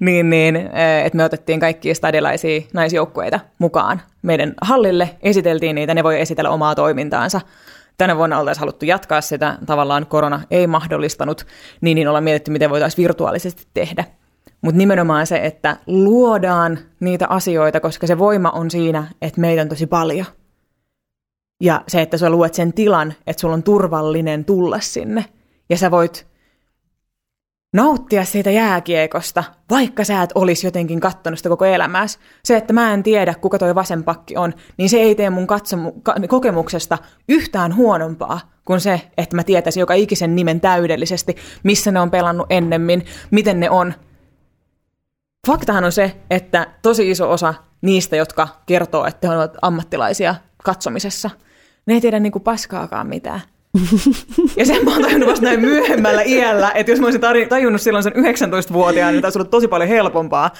[0.00, 6.04] niin, niin eh, että me otettiin kaikki stadilaisia naisjoukkueita mukaan meidän hallille, esiteltiin niitä, ne
[6.04, 7.40] voi esitellä omaa toimintaansa.
[7.98, 11.46] Tänä vuonna oltaisiin haluttu jatkaa sitä, tavallaan korona ei mahdollistanut,
[11.80, 14.04] niin, niin ollaan mietitty, miten voitaisiin virtuaalisesti tehdä.
[14.62, 19.68] Mutta nimenomaan se, että luodaan niitä asioita, koska se voima on siinä, että meitä on
[19.68, 20.26] tosi paljon–
[21.60, 25.24] ja se, että sä luet sen tilan, että sulla on turvallinen tulla sinne.
[25.70, 26.26] Ja sä voit
[27.74, 32.18] nauttia siitä jääkiekosta, vaikka sä et olisi jotenkin kattonut sitä koko elämääsi.
[32.44, 35.46] Se, että mä en tiedä, kuka toi vasen pakki on, niin se ei tee mun
[35.46, 36.98] katsomu- kokemuksesta
[37.28, 42.46] yhtään huonompaa kuin se, että mä tietäisin joka ikisen nimen täydellisesti, missä ne on pelannut
[42.50, 43.94] ennemmin, miten ne on.
[45.46, 50.34] Faktahan on se, että tosi iso osa niistä, jotka kertoo, että he ovat ammattilaisia
[50.64, 51.30] katsomisessa,
[51.86, 53.40] ne ei tiedä niinku paskaakaan mitään.
[54.56, 58.02] ja sen mä oon tajunnut vasta näin myöhemmällä iällä, että jos mä olisin tajunnut silloin
[58.02, 60.50] sen 19-vuotiaan, niin taisi olla tosi paljon helpompaa.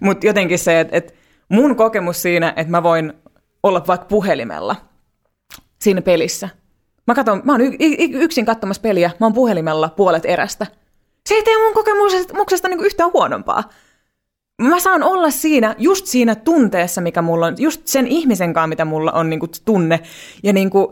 [0.00, 1.12] Mutta jotenkin se, että, että
[1.48, 3.12] mun kokemus siinä, että mä voin
[3.62, 4.76] olla vaikka puhelimella
[5.80, 6.48] siinä pelissä.
[7.06, 7.60] Mä, katon, mä oon
[8.12, 10.66] yksin katsomassa peliä, mä oon puhelimella puolet erästä.
[11.28, 13.64] Se ei tee mun kokemuksesta niin yhtään huonompaa.
[14.62, 18.84] Mä saan olla siinä, just siinä tunteessa, mikä mulla on, just sen ihmisen kanssa, mitä
[18.84, 20.00] mulla on niin kuin, tunne.
[20.42, 20.86] Ja niin kuin,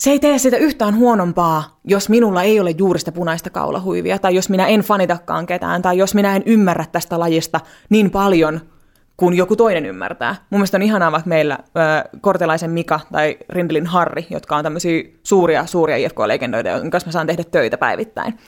[0.00, 4.34] se ei tee sitä yhtään huonompaa, jos minulla ei ole juuri sitä punaista kaulahuivia, tai
[4.34, 7.60] jos minä en fanitakaan ketään, tai jos minä en ymmärrä tästä lajista
[7.90, 8.60] niin paljon
[9.16, 10.36] kuin joku toinen ymmärtää.
[10.50, 15.02] Mun mielestä on ihanaa vaikka meillä äh, Kortelaisen Mika tai Rindelin Harri, jotka on tämmöisiä
[15.22, 18.38] suuria, suuria IFK-legendoita, joiden kanssa mä saan tehdä töitä päivittäin.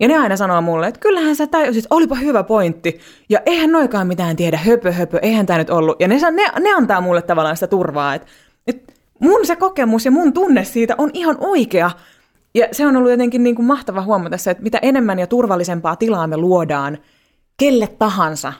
[0.00, 3.00] Ja ne aina sanoo mulle, että kyllähän sä täysit, olipa hyvä pointti.
[3.28, 6.00] Ja eihän noikaan mitään tiedä, höpö höpö, eihän tämä nyt ollut.
[6.00, 8.28] Ja ne, ne, ne antaa mulle tavallaan sitä turvaa, että,
[8.66, 11.90] että mun se kokemus ja mun tunne siitä on ihan oikea.
[12.54, 15.96] Ja se on ollut jotenkin niin kuin mahtava huomata se, että mitä enemmän ja turvallisempaa
[15.96, 16.98] tilaa me luodaan
[17.56, 18.52] kelle tahansa,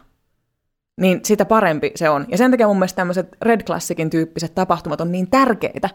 [1.01, 2.26] niin sitä parempi se on.
[2.28, 5.91] Ja sen takia mun mielestä tämmöiset Red Classicin tyyppiset tapahtumat on niin tärkeitä,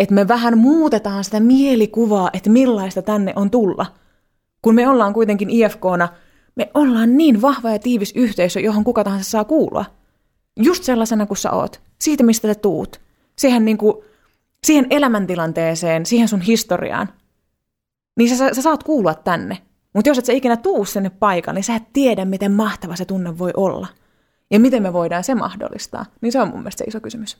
[0.00, 3.86] että me vähän muutetaan sitä mielikuvaa, että millaista tänne on tulla.
[4.62, 6.08] Kun me ollaan kuitenkin IFKna,
[6.54, 9.84] me ollaan niin vahva ja tiivis yhteisö, johon kuka tahansa saa kuulua.
[10.56, 11.80] Just sellaisena kuin sä oot.
[11.98, 13.00] Siitä, mistä sä tuut
[13.38, 13.96] siihen, niin kuin,
[14.66, 17.08] siihen elämäntilanteeseen, siihen sun historiaan,
[18.16, 19.58] niin sä, sä saat kuulua tänne.
[19.94, 23.04] Mutta jos et sä ikinä tuu sinne paikalle, niin sä et tiedä, miten mahtava se
[23.04, 23.86] tunne voi olla.
[24.50, 26.06] Ja miten me voidaan se mahdollistaa.
[26.20, 27.36] Niin se on mun mielestä se iso kysymys.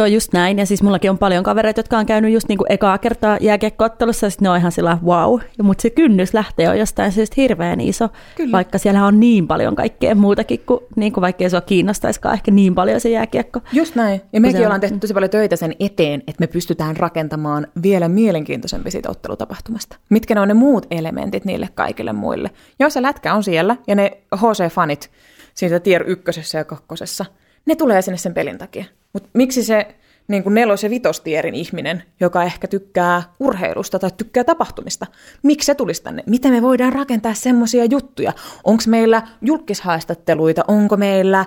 [0.00, 2.64] Se on just näin, ja siis mullakin on paljon kavereita, jotka on käynyt just niinku
[2.68, 6.78] ekaa kertaa jääkiekkoottelussa, ja sitten ne on ihan sillä wow, mutta se kynnys lähtee on
[6.78, 8.52] jostain syystä hirveän iso, Kyllä.
[8.52, 12.50] vaikka siellä on niin paljon kaikkea muutakin, kuin, niin kuin vaikka ei sua kiinnostaisikaan ehkä
[12.50, 13.60] niin paljon se jääkiekko.
[13.72, 17.66] Just näin, ja mekin ollaan tehty tosi paljon töitä sen eteen, että me pystytään rakentamaan
[17.82, 19.96] vielä mielenkiintoisempi siitä ottelutapahtumasta.
[20.10, 22.50] Mitkä ne on ne muut elementit niille kaikille muille.
[22.78, 25.10] Jos se lätkä on siellä, ja ne HC-fanit
[25.54, 27.24] siitä tier ykkösessä ja kakkosessa,
[27.66, 28.84] ne tulee sinne sen pelin takia.
[29.14, 29.94] Mutta miksi se
[30.28, 35.06] niin kuin nelos- ja vitostierin ihminen, joka ehkä tykkää urheilusta tai tykkää tapahtumista,
[35.42, 36.22] miksi se tulisi tänne?
[36.26, 38.32] Miten me voidaan rakentaa semmoisia juttuja?
[38.64, 40.64] Onko meillä julkishaastatteluita?
[40.68, 41.46] Onko meillä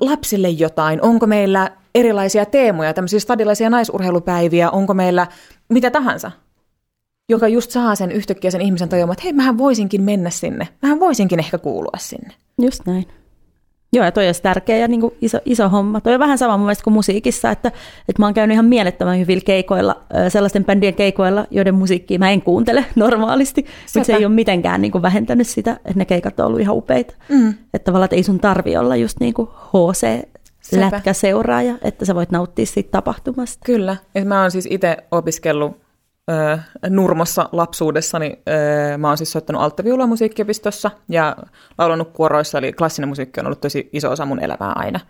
[0.00, 1.02] lapsille jotain?
[1.02, 4.70] Onko meillä erilaisia teemoja, tämmöisiä stadilaisia naisurheilupäiviä?
[4.70, 5.26] Onko meillä
[5.68, 6.30] mitä tahansa?
[7.28, 10.68] joka just saa sen yhtäkkiä sen ihmisen tajuamaan, että hei, mähän voisinkin mennä sinne.
[10.82, 12.34] Mähän voisinkin ehkä kuulua sinne.
[12.58, 13.06] Just näin.
[13.94, 16.00] Joo, ja toi olisi tärkeä ja niin kuin iso, iso homma.
[16.00, 17.68] Toi on vähän sama mun mielestä kuin musiikissa, että,
[18.08, 22.42] että mä oon käynyt ihan mielettömän hyvillä keikoilla, sellaisten bändien keikoilla, joiden musiikkia mä en
[22.42, 23.72] kuuntele normaalisti, Sepä.
[23.94, 26.76] mutta se ei ole mitenkään niin kuin vähentänyt sitä, että ne keikat on ollut ihan
[26.76, 27.14] upeita.
[27.28, 27.54] Mm.
[27.74, 30.24] Että tavallaan että ei sun tarvi olla just niin kuin HC
[30.72, 33.62] lätkäseuraaja, että sä voit nauttia siitä tapahtumasta.
[33.64, 33.96] Kyllä.
[34.14, 35.83] Et mä oon siis itse opiskellut
[36.88, 38.42] Nurmossa lapsuudessani.
[38.98, 41.36] Mä oon siis soittanut alttaviulua musiikkiopistossa ja
[41.78, 45.00] laulanut kuoroissa, eli klassinen musiikki on ollut tosi iso osa mun elämää aina.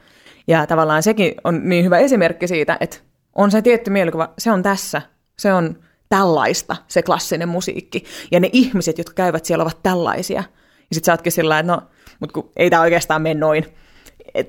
[0.48, 2.96] Ja tavallaan sekin on niin hyvä esimerkki siitä, että
[3.34, 5.02] on se tietty mielikuva, se on tässä,
[5.38, 8.04] se on tällaista, se klassinen musiikki.
[8.30, 10.42] Ja ne ihmiset, jotka käyvät siellä, ovat tällaisia.
[10.90, 11.82] Ja sitten sä ootkin sillä että no,
[12.20, 13.64] mutta kun ei tämä oikeastaan mene noin.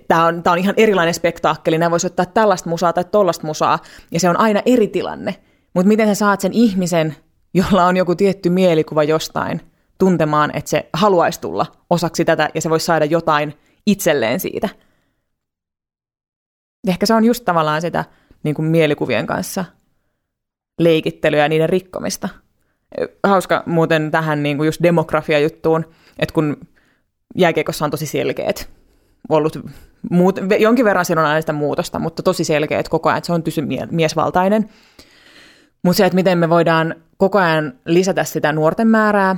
[0.07, 3.79] Tämä on, tää on ihan erilainen spektaakkeli, nämä voisi ottaa tällaista musaa tai tollasta musaa,
[4.11, 5.35] ja se on aina eri tilanne.
[5.75, 7.15] Mutta miten sä saat sen ihmisen,
[7.53, 9.61] jolla on joku tietty mielikuva jostain,
[9.97, 13.53] tuntemaan, että se haluaisi tulla osaksi tätä ja se voisi saada jotain
[13.85, 14.69] itselleen siitä.
[16.87, 18.05] Ehkä se on just tavallaan sitä
[18.43, 19.65] niin kuin mielikuvien kanssa
[20.79, 22.29] leikittelyä ja niiden rikkomista.
[23.23, 25.85] Hauska muuten tähän niin kuin just demografia-juttuun,
[26.19, 26.57] että kun
[27.35, 28.69] jääkiekossa on tosi selkeät
[29.29, 29.59] ollut
[30.11, 33.33] muut, jonkin verran siinä on aina sitä muutosta, mutta tosi selkeät koko ajan, että se
[33.33, 33.61] on tosi
[33.91, 34.69] miesvaltainen.
[35.85, 39.35] Mutta se, että miten me voidaan koko ajan lisätä sitä nuorten määrää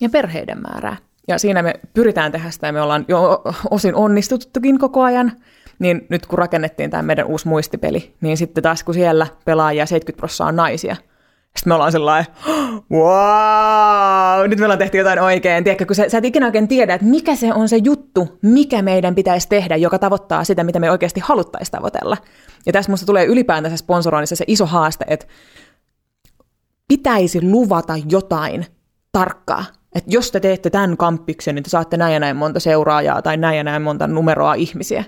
[0.00, 0.96] ja perheiden määrää.
[1.28, 5.32] Ja siinä me pyritään tehdä sitä ja me ollaan jo osin onnistuttukin koko ajan.
[5.78, 10.20] Niin nyt kun rakennettiin tämä meidän uusi muistipeli, niin sitten taas kun siellä pelaajia 70
[10.20, 10.96] prosenttia on naisia,
[11.58, 12.32] sitten me ollaan sellainen,
[12.90, 15.64] wow, nyt me ollaan tehty jotain oikein.
[15.64, 18.82] Tiedätkö, kun sä, sä et ikinä oikein tiedä, että mikä se on se juttu, mikä
[18.82, 22.16] meidän pitäisi tehdä, joka tavoittaa sitä, mitä me oikeasti haluttaisiin tavoitella.
[22.66, 25.26] Ja tässä musta tulee ylipäätänsä sponsoroinnissa se iso haaste, että
[26.88, 28.66] pitäisi luvata jotain
[29.12, 29.64] tarkkaa.
[29.94, 33.36] Että jos te teette tämän kamppiksen, niin te saatte näin ja näin monta seuraajaa tai
[33.36, 35.04] näin ja näin monta numeroa ihmisiä.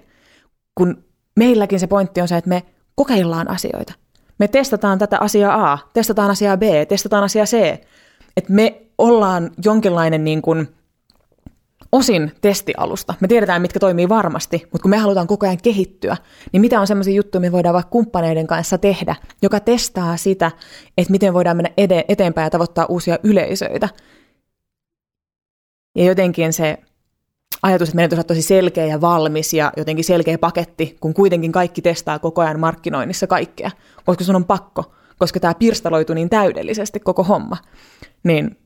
[0.75, 1.05] Kun
[1.37, 2.63] meilläkin se pointti on se, että me
[2.95, 3.93] kokeillaan asioita.
[4.39, 7.55] Me testataan tätä asiaa A, testataan asiaa B, testataan asiaa C.
[8.37, 10.69] Että me ollaan jonkinlainen niin kuin
[11.93, 13.15] osin testialusta.
[13.21, 16.17] Me tiedetään, mitkä toimii varmasti, mutta kun me halutaan koko ajan kehittyä,
[16.53, 20.51] niin mitä on sellaisia juttuja, me voidaan vaikka kumppaneiden kanssa tehdä, joka testaa sitä,
[20.99, 21.71] että miten voidaan mennä
[22.09, 23.89] eteenpäin ja tavoittaa uusia yleisöitä.
[25.95, 26.79] Ja jotenkin se
[27.63, 31.83] ajatus, että meidän on tosi selkeä ja valmis ja jotenkin selkeä paketti, kun kuitenkin kaikki
[31.83, 33.71] testaa koko ajan markkinoinnissa kaikkea,
[34.05, 37.57] koska sun on pakko, koska tämä pirstaloitu niin täydellisesti koko homma.
[38.23, 38.57] Niin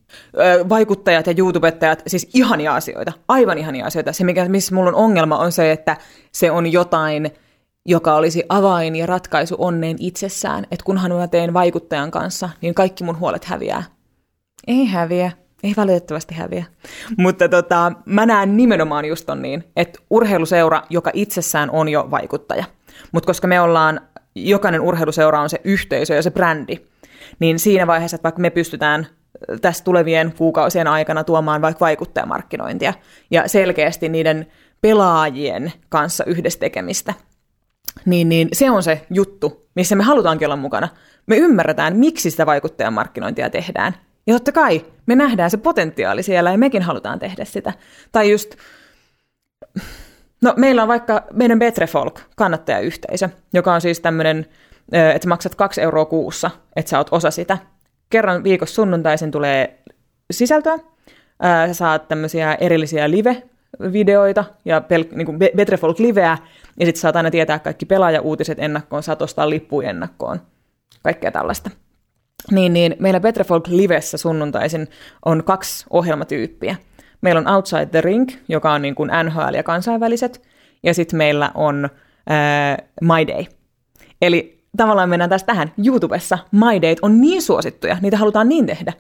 [0.69, 4.13] vaikuttajat ja YouTubettajat, siis ihania asioita, aivan ihania asioita.
[4.13, 5.97] Se, mikä, missä mulla on ongelma, on se, että
[6.33, 7.31] se on jotain,
[7.87, 10.65] joka olisi avain ja ratkaisu onneen itsessään.
[10.71, 13.83] Että kunhan mä teen vaikuttajan kanssa, niin kaikki mun huolet häviää.
[14.67, 15.33] Ei häviä.
[15.63, 16.65] Ei valitettavasti häviä.
[17.19, 22.65] Mutta tota, mä näen nimenomaan just on niin, että urheiluseura, joka itsessään on jo vaikuttaja.
[23.13, 24.01] Mutta koska me ollaan,
[24.35, 26.77] jokainen urheiluseura on se yhteisö ja se brändi,
[27.39, 29.07] niin siinä vaiheessa, että vaikka me pystytään
[29.61, 32.95] tässä tulevien kuukausien aikana tuomaan vaikka vaikuttajamarkkinointia
[33.31, 34.47] ja selkeästi niiden
[34.81, 37.15] pelaajien kanssa yhdessä tekemistä,
[38.05, 40.89] niin, niin se on se juttu, missä me halutaankin olla mukana.
[41.27, 43.95] Me ymmärretään, miksi sitä vaikuttajamarkkinointia tehdään.
[44.31, 47.73] Ja totta kai me nähdään se potentiaali siellä ja mekin halutaan tehdä sitä.
[48.13, 48.55] Tai just,
[50.43, 54.47] no meillä on vaikka meidän Betrefolk kannattajayhteisö, joka on siis tämmöinen,
[55.15, 57.59] että maksat kaksi euroa kuussa, että sä oot osa sitä
[58.11, 59.83] kerran viikossa sunnuntaisin tulee
[60.33, 60.79] sisältöä.
[61.67, 66.39] Sä saat tämmöisiä erillisiä live-videoita ja pel- niin Betrefolk liveä,
[66.81, 70.41] ja sitten saat aina tietää kaikki pelaajauutiset ennakkoon, saat ostaa lippuja ennakkoon,
[71.03, 71.71] kaikkea tällaista.
[72.51, 74.89] Niin, niin meillä Betrefolk livessä sunnuntaisin
[75.25, 76.77] on kaksi ohjelmatyyppiä.
[77.21, 80.43] Meillä on Outside the Ring, joka on niin kuin NHL ja kansainväliset,
[80.83, 81.89] ja sitten meillä on
[82.31, 83.45] äh, My Day.
[84.23, 88.93] Eli tavallaan mennään taas tähän, YouTubessa My Date on niin suosittuja, niitä halutaan niin tehdä.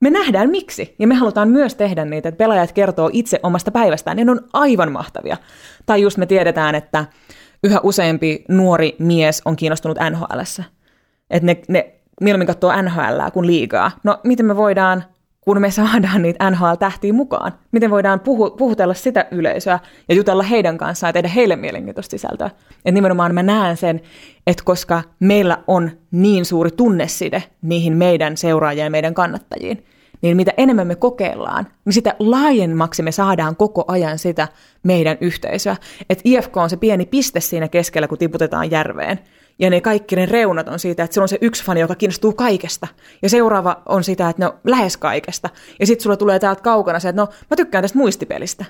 [0.00, 4.16] Me nähdään miksi, ja me halutaan myös tehdä niitä, että pelaajat kertoo itse omasta päivästään,
[4.16, 5.36] ne on aivan mahtavia.
[5.86, 7.04] Tai just me tiedetään, että
[7.64, 10.64] yhä useampi nuori mies on kiinnostunut NHLssä.
[11.30, 13.90] Että ne, ne mieluummin katsoo NHL kuin liigaa.
[14.04, 15.04] No, miten me voidaan
[15.40, 17.52] kun me saadaan niitä NHL-tähtiä mukaan.
[17.72, 22.50] Miten voidaan puhu, puhutella sitä yleisöä ja jutella heidän kanssaan ja tehdä heille mielenkiintoista sisältöä.
[22.84, 24.00] Et nimenomaan mä näen sen,
[24.46, 29.84] että koska meillä on niin suuri tunneside niihin meidän seuraajien ja meidän kannattajiin,
[30.22, 34.48] niin mitä enemmän me kokeillaan, niin sitä laajemmaksi me saadaan koko ajan sitä
[34.82, 35.76] meidän yhteisöä.
[36.10, 39.18] Että IFK on se pieni piste siinä keskellä, kun tiputetaan järveen.
[39.60, 42.32] Ja ne kaikki ne reunat on siitä, että se on se yksi fani, joka kiinnostuu
[42.32, 42.86] kaikesta.
[43.22, 45.50] Ja seuraava on sitä, että no lähes kaikesta.
[45.80, 48.64] Ja sitten sulla tulee täältä kaukana se, että no mä tykkään tästä muistipelistä.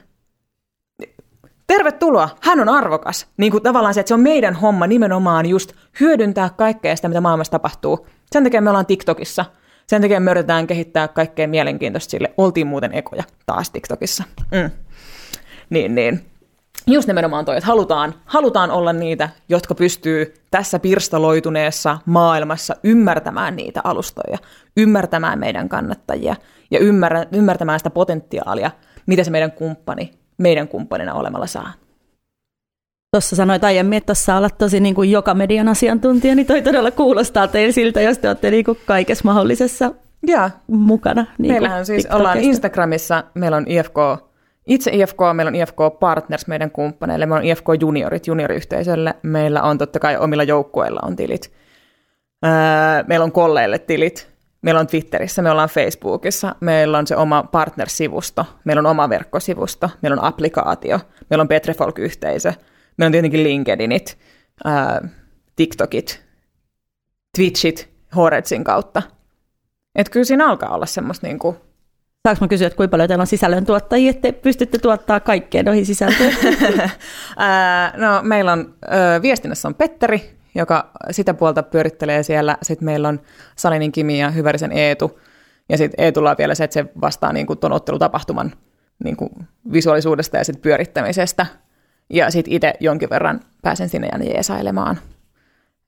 [1.66, 3.26] Tervetuloa, hän on arvokas.
[3.36, 7.20] Niin kuin tavallaan se, että se on meidän homma nimenomaan just hyödyntää kaikkea sitä, mitä
[7.20, 8.06] maailmassa tapahtuu.
[8.32, 9.44] Sen takia me ollaan TikTokissa.
[9.86, 12.34] Sen takia me yritetään kehittää kaikkea mielenkiintoista sille.
[12.36, 14.24] Oltiin muuten ekoja taas TikTokissa.
[14.52, 14.70] Mm.
[15.70, 16.30] Niin, niin
[16.86, 23.80] just nimenomaan toi, että halutaan, halutaan olla niitä, jotka pystyy tässä pirstaloituneessa maailmassa ymmärtämään niitä
[23.84, 24.38] alustoja,
[24.76, 26.36] ymmärtämään meidän kannattajia
[26.70, 28.70] ja ymmärrä, ymmärtämään sitä potentiaalia,
[29.06, 31.72] mitä se meidän kumppani, meidän kumppanina olemalla saa.
[33.14, 36.90] Tuossa sanoit aiemmin, että tuossa olet tosi niin kuin joka median asiantuntija, niin toi todella
[36.90, 39.94] kuulostaa teille siltä, jos te olette niin kuin kaikessa mahdollisessa
[40.26, 40.50] ja.
[40.66, 41.26] mukana.
[41.38, 43.96] Niin Meillähän siis ollaan Instagramissa, meillä on IFK
[44.66, 49.78] itse IFK, meillä on IFK Partners meidän kumppaneille, meillä on IFK Juniorit junioriyhteisölle, meillä on
[49.78, 51.52] totta kai omilla joukkueilla on tilit,
[52.44, 52.50] öö,
[53.06, 54.30] meillä on kolleille tilit,
[54.62, 59.90] meillä on Twitterissä, me ollaan Facebookissa, meillä on se oma partnersivusto, meillä on oma verkkosivusto,
[60.02, 61.00] meillä on applikaatio,
[61.30, 62.52] meillä on Petrefolk-yhteisö,
[62.96, 64.18] meillä on tietenkin LinkedInit,
[64.66, 65.08] öö,
[65.56, 66.22] TikTokit,
[67.36, 69.02] Twitchit, Horedsin kautta.
[69.94, 71.56] Että kyllä siinä alkaa olla semmoista niin kuin
[72.28, 76.38] Saanko mä kysyä, että kuinka paljon teillä on sisällöntuottajia, että pystytte tuottaa kaikkea noihin sisältöihin?
[78.02, 78.74] no, meillä on
[79.22, 82.56] viestinnässä on Petteri, joka sitä puolta pyörittelee siellä.
[82.62, 83.20] Sitten meillä on
[83.56, 85.20] Salinin Kimi ja Hyvärisen Eetu.
[85.68, 88.52] Ja sitten Eetulla on vielä se, että se vastaa niin kuin ton ottelutapahtuman
[89.04, 89.30] niin kuin
[89.72, 91.46] visuaalisuudesta ja sitten pyörittämisestä.
[92.10, 94.98] Ja sitten itse jonkin verran pääsen sinne ja jeesailemaan.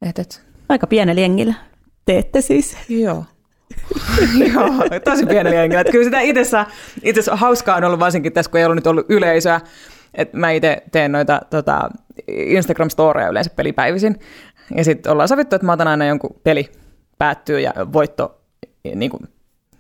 [0.08, 0.42] Et, et.
[0.68, 1.54] Aika pienellä jengillä
[2.04, 2.76] teette siis.
[2.88, 3.24] Joo.
[4.54, 5.84] Joo, tosi pienellä jengillä.
[5.84, 6.42] Kyllä sitä itse
[7.02, 9.60] itse hauskaa on ollut varsinkin tässä, kun ei ollut nyt ollut yleisöä.
[10.14, 11.90] Et mä itse teen noita tota,
[12.28, 14.20] Instagram-storeja yleensä pelipäivisin.
[14.76, 16.70] Ja sitten ollaan sovittu, että mä otan aina jonkun peli
[17.18, 18.40] päättyy ja voitto
[18.94, 19.22] niin kuin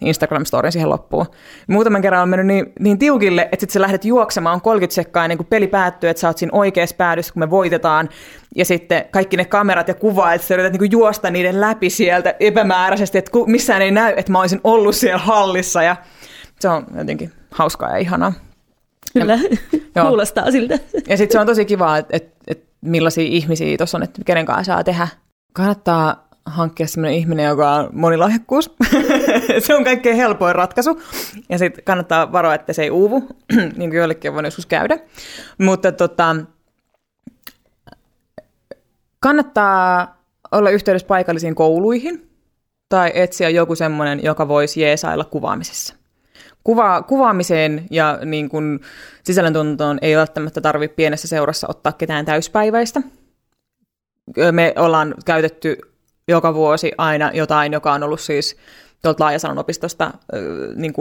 [0.06, 1.26] Instagram-storin siihen loppuun.
[1.66, 5.38] Muutaman kerran on mennyt niin, niin tiukille, että sitten sä lähdet juoksemaan 30 sekkaa ennen
[5.38, 8.08] kuin peli päättyy, että sä oot siinä oikeassa päädyssä, kun me voitetaan.
[8.56, 12.34] Ja sitten kaikki ne kamerat ja kuva, että sä yrität niin juosta niiden läpi sieltä
[12.40, 15.82] epämääräisesti, että missään ei näy, että mä olisin ollut siellä hallissa.
[15.82, 15.96] Ja
[16.60, 18.32] se on jotenkin hauskaa ja ihanaa.
[19.12, 19.38] Kyllä,
[19.94, 20.78] ja, kuulostaa siltä.
[21.08, 24.46] Ja sitten se on tosi kiva, että, että, että millaisia ihmisiä tuossa on, että kenen
[24.46, 25.08] kanssa saa tehdä.
[25.52, 28.74] Kannattaa hankkia sellainen ihminen, joka on monilahjakkuus.
[29.66, 31.02] se on kaikkein helpoin ratkaisu.
[31.48, 34.98] Ja sitten kannattaa varoa, että se ei uuvu, niin kuin joillekin voinut joskus käydä.
[35.58, 36.36] Mutta tota,
[39.20, 40.16] kannattaa
[40.52, 42.30] olla yhteydessä paikallisiin kouluihin
[42.88, 45.94] tai etsiä joku semmoinen, joka voisi jeesailla kuvaamisessa.
[46.64, 48.80] kuva, kuvaamiseen ja niin kuin
[49.24, 53.02] sisällöntuntoon ei välttämättä tarvitse pienessä seurassa ottaa ketään täyspäiväistä.
[54.52, 55.91] Me ollaan käytetty
[56.28, 58.56] joka vuosi aina jotain, joka on ollut siis
[59.02, 60.10] tuolta Laajasalon opistosta
[60.74, 60.94] niin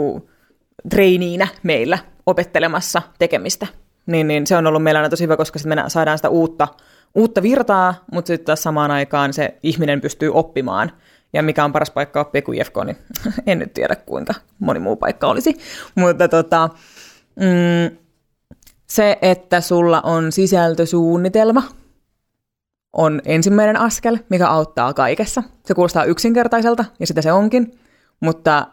[0.90, 3.66] treiniinä meillä opettelemassa tekemistä.
[4.06, 6.68] Niin, niin se on ollut meillä aina tosi hyvä, koska sitten me saadaan sitä uutta,
[7.14, 10.92] uutta virtaa, mutta sitten taas samaan aikaan se ihminen pystyy oppimaan.
[11.32, 12.96] Ja mikä on paras paikka oppia kuin IFK, niin
[13.46, 15.56] en nyt tiedä kuinka moni muu paikka olisi.
[15.94, 16.68] Mutta tota,
[17.36, 17.96] mm,
[18.86, 21.62] se, että sulla on sisältösuunnitelma,
[22.92, 25.42] on ensimmäinen askel, mikä auttaa kaikessa.
[25.64, 27.78] Se kuulostaa yksinkertaiselta, ja sitä se onkin,
[28.20, 28.66] mutta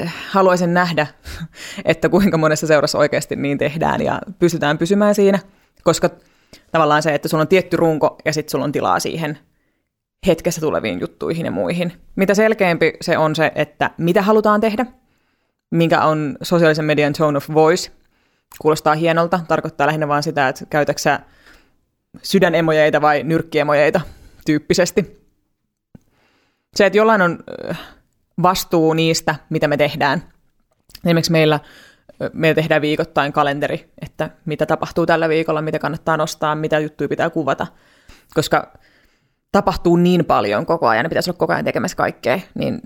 [0.00, 1.06] äh, haluaisin nähdä,
[1.84, 5.38] että kuinka monessa seurassa oikeasti niin tehdään ja pystytään pysymään siinä,
[5.84, 6.10] koska
[6.72, 9.38] tavallaan se, että sulla on tietty runko ja sitten sulla on tilaa siihen
[10.26, 11.92] hetkessä tuleviin juttuihin ja muihin.
[12.16, 14.86] Mitä selkeämpi se on se, että mitä halutaan tehdä,
[15.70, 17.90] mikä on sosiaalisen median tone of voice,
[18.58, 21.20] kuulostaa hienolta, tarkoittaa lähinnä vain sitä, että käytäksä
[22.22, 24.00] sydänemojeita vai nyrkkiemojeita
[24.46, 25.28] tyyppisesti.
[26.76, 27.38] Se, että jollain on
[28.42, 30.22] vastuu niistä, mitä me tehdään.
[31.04, 31.60] Esimerkiksi meillä,
[32.32, 37.30] meillä tehdään viikoittain kalenteri, että mitä tapahtuu tällä viikolla, mitä kannattaa nostaa, mitä juttuja pitää
[37.30, 37.66] kuvata.
[38.34, 38.72] Koska
[39.52, 42.80] tapahtuu niin paljon koko ajan, ja pitäisi olla koko ajan tekemässä kaikkea, niin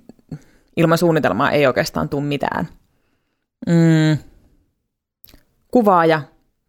[0.77, 2.69] ilman suunnitelmaa ei oikeastaan tule mitään.
[3.67, 4.19] Mm.
[5.69, 6.23] Kuvaaja,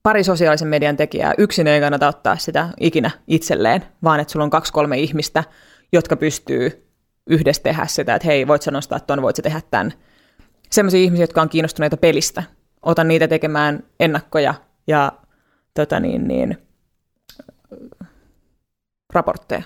[0.04, 4.50] pari sosiaalisen median tekijää, yksin ei kannata ottaa sitä ikinä itselleen, vaan että sulla on
[4.50, 5.44] kaksi-kolme ihmistä,
[5.94, 6.90] jotka pystyy
[7.28, 9.94] yhdessä tehdä sitä, että hei, voit sä nostaa tuon, voit sä tehdä tämän.
[10.72, 12.44] Sellaisia ihmisiä, jotka on kiinnostuneita pelistä.
[12.82, 14.54] Otan niitä tekemään ennakkoja
[14.88, 15.12] ja
[15.74, 16.58] tota niin, niin,
[19.14, 19.64] raportteja.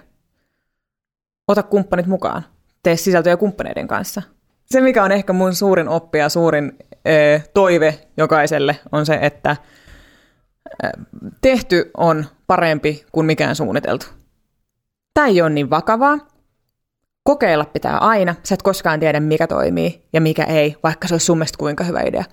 [1.48, 2.44] Ota kumppanit mukaan.
[2.84, 4.22] Tee sisältöjä kumppaneiden kanssa.
[4.66, 6.78] Se, mikä on ehkä mun suurin oppi ja suurin
[7.08, 9.56] ö, toive jokaiselle, on se, että
[11.42, 14.06] tehty on parempi kuin mikään suunniteltu.
[15.14, 16.18] Tämä ei ole niin vakavaa.
[17.24, 18.36] Kokeilla pitää aina.
[18.44, 21.84] Sä et koskaan tiedä, mikä toimii ja mikä ei, vaikka se olisi sun mielestä kuinka
[21.84, 22.24] hyvä idea.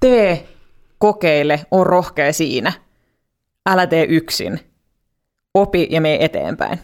[0.00, 0.48] Tee,
[0.98, 2.72] kokeile, on rohkea siinä.
[3.66, 4.60] Älä tee yksin.
[5.54, 6.78] Opi ja mene eteenpäin.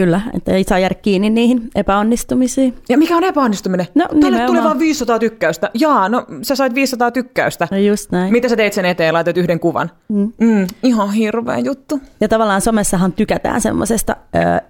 [0.00, 2.74] Kyllä, että ei saa jäädä kiinni niihin epäonnistumisiin.
[2.88, 3.86] Ja mikä on epäonnistuminen?
[3.94, 4.46] No, Tälle nimenomaan.
[4.46, 5.70] tuli vain 500 tykkäystä.
[5.74, 7.68] Jaa, no sä sait 500 tykkäystä.
[7.70, 8.32] No just näin.
[8.32, 9.14] Mitä sä teit sen eteen?
[9.14, 9.90] Laitat yhden kuvan.
[10.08, 10.32] Mm.
[10.40, 12.00] Mm, ihan hirveä juttu.
[12.20, 14.16] Ja tavallaan somessahan tykätään semmoisesta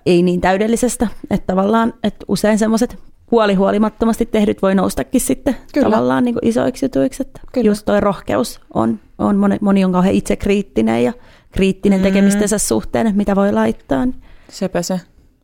[0.06, 2.98] ei niin täydellisestä, että tavallaan että usein semmoiset
[3.30, 5.90] puolihuolimattomasti tehdyt voi noustakin sitten Kyllä.
[5.90, 7.22] tavallaan niin kuin isoiksi jutuiksi.
[7.22, 7.66] Että Kyllä.
[7.66, 11.12] Just toi rohkeus on, on moni, moni on kauhean itsekriittinen ja
[11.52, 12.02] kriittinen mm.
[12.02, 14.06] tekemistensä suhteen, mitä voi laittaa.
[14.48, 15.00] Sepä se.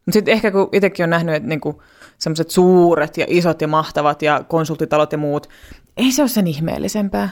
[0.07, 1.83] Mutta sitten ehkä kun itsekin on nähnyt, että niinku
[2.19, 5.49] semmoiset suuret ja isot ja mahtavat ja konsulttitalot ja muut,
[5.97, 7.29] ei se ole sen ihmeellisempää.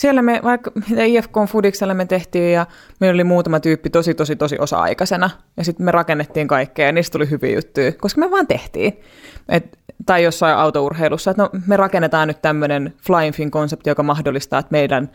[0.00, 0.72] Siellä me, vaikka
[1.06, 2.66] IFK Foodiksella me tehtiin ja
[3.00, 7.12] meillä oli muutama tyyppi tosi tosi tosi osa-aikaisena ja sitten me rakennettiin kaikkea ja niistä
[7.12, 9.00] tuli hyviä juttuja, koska me vaan tehtiin.
[9.48, 14.72] Et, tai jossain autourheilussa, että no, me rakennetaan nyt tämmöinen Flying Fin-konsepti, joka mahdollistaa, että
[14.72, 15.10] meidän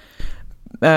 [0.74, 0.88] ö,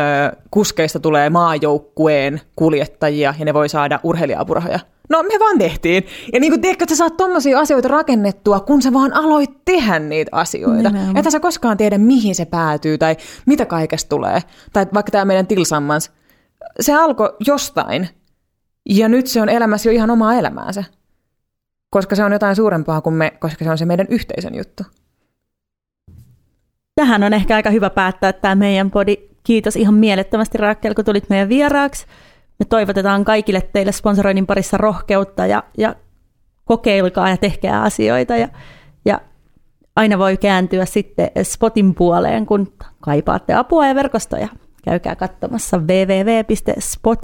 [0.51, 4.81] kuskeista tulee maajoukkueen kuljettajia ja ne voi saada urheilija-apurahoja.
[5.11, 6.07] No me vaan tehtiin.
[6.33, 9.99] Ja niin kuin tiedätkö, että sä saat tommosia asioita rakennettua, kun sä vaan aloit tehdä
[9.99, 10.91] niitä asioita.
[10.91, 11.17] Nimenomaan.
[11.17, 14.41] Että sä koskaan tiedä, mihin se päätyy tai mitä kaikesta tulee.
[14.73, 16.13] Tai vaikka tämä meidän tilsammans.
[16.81, 18.09] Se alkoi jostain.
[18.91, 20.85] Ja nyt se on elämässä jo ihan omaa elämäänsä.
[21.91, 24.83] Koska se on jotain suurempaa kuin me, koska se on se meidän yhteisön juttu.
[26.95, 29.17] Tähän on ehkä aika hyvä päättää tämä meidän podi.
[29.45, 32.07] Kiitos ihan mielettömästi Rakel, kun tulit meidän vieraaksi.
[32.61, 35.95] Me toivotetaan kaikille teille sponsoroinnin parissa rohkeutta ja, ja
[36.65, 38.37] kokeilkaa ja tehkää asioita.
[38.37, 38.49] Ja,
[39.05, 39.21] ja
[39.97, 44.49] aina voi kääntyä sitten Spotin puoleen, kun kaipaatte apua ja verkostoja.
[44.85, 47.21] Käykää katsomassa www.spot.fi.